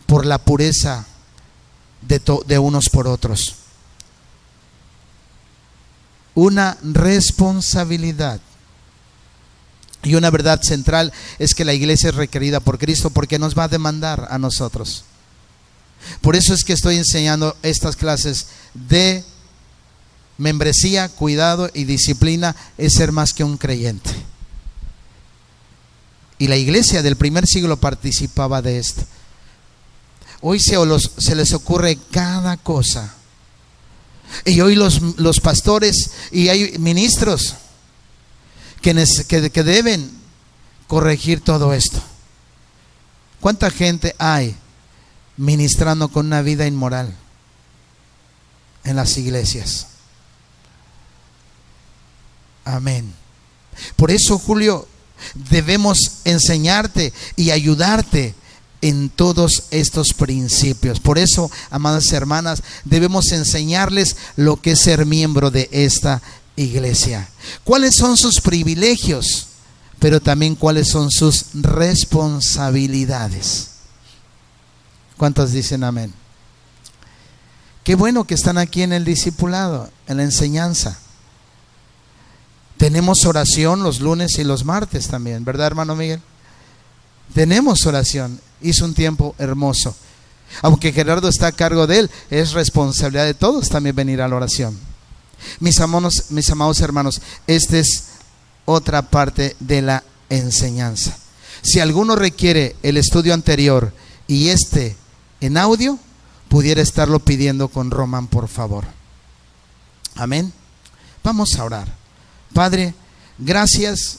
por 0.06 0.26
la 0.26 0.40
pureza 0.40 1.06
de, 2.02 2.22
de 2.46 2.60
unos 2.60 2.90
por 2.92 3.08
otros. 3.08 3.56
Una 6.36 6.78
responsabilidad. 6.82 8.42
Y 10.04 10.16
una 10.16 10.30
verdad 10.30 10.62
central 10.62 11.14
es 11.40 11.54
que 11.54 11.66
la 11.66 11.74
iglesia 11.74 12.10
es 12.10 12.16
requerida 12.16 12.60
por 12.60 12.80
Cristo 12.80 13.10
porque 13.10 13.40
nos 13.40 13.58
va 13.58 13.66
a 13.66 13.70
demandar 13.70 14.28
a 14.30 14.38
nosotros. 14.38 15.04
Por 16.22 16.36
eso 16.36 16.54
es 16.54 16.64
que 16.64 16.74
estoy 16.74 16.98
enseñando 16.98 17.56
estas 17.62 17.96
clases 17.96 18.48
de 18.74 19.24
membresía, 20.40 21.08
cuidado 21.10 21.70
y 21.74 21.84
disciplina, 21.84 22.56
es 22.80 22.94
ser 22.94 23.12
más 23.12 23.34
que 23.34 23.44
un 23.44 23.58
creyente. 23.58 24.10
Y 26.40 26.48
la 26.48 26.58
iglesia 26.58 27.04
del 27.04 27.16
primer 27.16 27.46
siglo 27.46 27.78
participaba 27.78 28.64
de 28.64 28.80
esto. 28.80 29.04
Hoy 30.42 30.60
se, 30.60 30.78
se 31.20 31.36
les 31.36 31.54
ocurre 31.54 32.00
cada 32.10 32.58
cosa. 32.58 33.14
Y 34.46 34.62
hoy 34.62 34.74
los, 34.74 35.02
los 35.18 35.40
pastores 35.40 36.12
y 36.32 36.50
hay 36.50 36.78
ministros 36.80 37.56
que 38.82 39.64
deben 39.64 40.10
corregir 40.88 41.42
todo 41.42 41.74
esto. 41.74 42.02
¿Cuánta 43.40 43.70
gente 43.70 44.16
hay 44.18 44.56
ministrando 45.40 46.10
con 46.10 46.26
una 46.26 46.42
vida 46.42 46.68
inmoral 46.68 47.16
en 48.84 48.96
las 48.96 49.18
iglesias. 49.18 49.88
Amén. 52.76 53.14
Por 53.96 54.12
eso, 54.12 54.38
Julio, 54.38 54.88
debemos 55.50 55.98
enseñarte 56.24 57.14
y 57.36 57.50
ayudarte 57.52 58.36
en 58.82 59.10
todos 59.10 59.64
estos 59.72 60.14
principios. 60.14 61.00
Por 61.00 61.18
eso, 61.18 61.50
amadas 61.70 62.12
hermanas, 62.14 62.62
debemos 62.86 63.32
enseñarles 63.32 64.18
lo 64.36 64.62
que 64.62 64.72
es 64.72 64.82
ser 64.82 65.06
miembro 65.06 65.52
de 65.52 65.70
esta 65.72 66.22
iglesia. 66.56 67.30
¿Cuáles 67.64 67.96
son 67.96 68.18
sus 68.18 68.42
privilegios? 68.42 69.46
Pero 70.00 70.20
también 70.22 70.56
cuáles 70.56 70.90
son 70.90 71.12
sus 71.12 71.46
responsabilidades. 71.54 73.68
¿Cuántos 75.18 75.52
dicen 75.52 75.84
amén? 75.84 76.14
Qué 77.84 77.96
bueno 77.96 78.26
que 78.26 78.36
están 78.36 78.58
aquí 78.58 78.84
en 78.84 78.94
el 78.94 79.04
discipulado, 79.04 79.90
en 80.08 80.16
la 80.18 80.24
enseñanza. 80.24 80.98
Tenemos 82.80 83.26
oración 83.26 83.84
los 83.84 84.00
lunes 84.00 84.40
y 84.40 84.46
los 84.46 84.64
martes 84.64 85.10
también, 85.10 85.44
¿verdad, 85.44 85.68
hermano 85.68 85.98
Miguel? 85.98 86.22
Tenemos 87.34 87.86
oración. 87.86 88.40
Hizo 88.62 88.86
un 88.86 88.94
tiempo 88.94 89.36
hermoso. 89.38 89.94
Aunque 90.62 90.94
Gerardo 90.94 91.28
está 91.28 91.48
a 91.48 91.52
cargo 91.52 91.88
de 91.88 92.00
él, 92.00 92.12
es 92.30 92.54
responsabilidad 92.54 93.26
de 93.26 93.34
todos 93.34 93.68
también 93.68 93.98
venir 93.98 94.22
a 94.22 94.30
la 94.30 94.38
oración. 94.38 94.80
Mis, 95.60 95.78
amados, 95.82 96.28
mis 96.30 96.50
amados 96.52 96.80
hermanos, 96.80 97.22
esta 97.48 97.80
es 97.80 98.06
otra 98.64 99.02
parte 99.02 99.58
de 99.60 99.82
la 99.82 100.06
enseñanza. 100.30 101.18
Si 101.62 101.82
alguno 101.82 102.16
requiere 102.16 102.78
el 102.82 102.96
estudio 102.96 103.34
anterior 103.34 103.92
y 104.26 104.48
este 104.48 104.96
en 105.42 105.58
audio, 105.58 106.00
pudiera 106.48 106.82
estarlo 106.82 107.20
pidiendo 107.20 107.68
con 107.68 107.92
Roman, 107.92 108.28
por 108.28 108.48
favor. 108.48 108.86
Amén. 110.16 110.54
Vamos 111.26 111.60
a 111.60 111.66
orar. 111.66 111.99
Padre, 112.60 112.94
gracias 113.38 114.18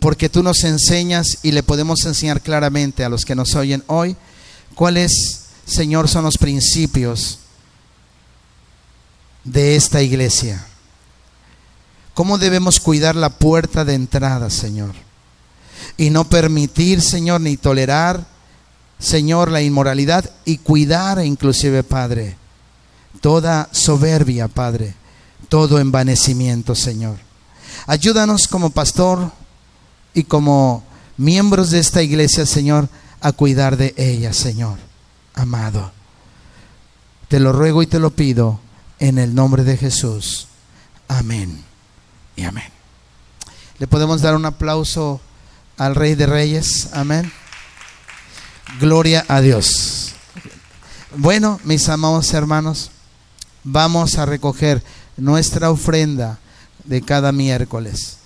porque 0.00 0.30
tú 0.30 0.42
nos 0.42 0.64
enseñas 0.64 1.40
y 1.42 1.52
le 1.52 1.62
podemos 1.62 2.02
enseñar 2.06 2.40
claramente 2.40 3.04
a 3.04 3.10
los 3.10 3.26
que 3.26 3.34
nos 3.34 3.54
oyen 3.56 3.84
hoy 3.88 4.16
cuáles, 4.74 5.10
Señor, 5.66 6.08
son 6.08 6.24
los 6.24 6.38
principios 6.38 7.40
de 9.44 9.76
esta 9.76 10.00
iglesia. 10.00 10.64
¿Cómo 12.14 12.38
debemos 12.38 12.80
cuidar 12.80 13.16
la 13.16 13.28
puerta 13.28 13.84
de 13.84 13.92
entrada, 13.92 14.48
Señor? 14.48 14.94
Y 15.98 16.08
no 16.08 16.24
permitir, 16.24 17.02
Señor, 17.02 17.42
ni 17.42 17.58
tolerar 17.58 18.24
Señor, 18.98 19.50
la 19.50 19.60
inmoralidad 19.60 20.30
y 20.46 20.56
cuidar 20.56 21.22
inclusive, 21.22 21.82
Padre, 21.82 22.38
toda 23.20 23.68
soberbia, 23.72 24.48
Padre, 24.48 24.94
todo 25.50 25.78
envanecimiento, 25.78 26.74
Señor. 26.74 27.33
Ayúdanos 27.86 28.48
como 28.48 28.70
pastor 28.70 29.30
y 30.14 30.24
como 30.24 30.84
miembros 31.16 31.70
de 31.70 31.80
esta 31.80 32.02
iglesia, 32.02 32.46
Señor, 32.46 32.88
a 33.20 33.32
cuidar 33.32 33.76
de 33.76 33.94
ella, 33.96 34.32
Señor, 34.32 34.78
amado. 35.34 35.92
Te 37.28 37.40
lo 37.40 37.52
ruego 37.52 37.82
y 37.82 37.86
te 37.86 37.98
lo 37.98 38.10
pido 38.10 38.60
en 38.98 39.18
el 39.18 39.34
nombre 39.34 39.64
de 39.64 39.76
Jesús. 39.76 40.48
Amén 41.08 41.62
y 42.36 42.44
amén. 42.44 42.70
Le 43.78 43.86
podemos 43.86 44.22
dar 44.22 44.34
un 44.34 44.46
aplauso 44.46 45.20
al 45.76 45.94
Rey 45.94 46.14
de 46.14 46.26
Reyes. 46.26 46.88
Amén. 46.92 47.30
Gloria 48.80 49.24
a 49.28 49.40
Dios. 49.40 50.14
Bueno, 51.16 51.60
mis 51.64 51.88
amados 51.88 52.32
hermanos, 52.32 52.90
vamos 53.62 54.16
a 54.18 54.26
recoger 54.26 54.82
nuestra 55.16 55.70
ofrenda 55.70 56.38
de 56.84 57.00
cada 57.00 57.32
miércoles. 57.32 58.18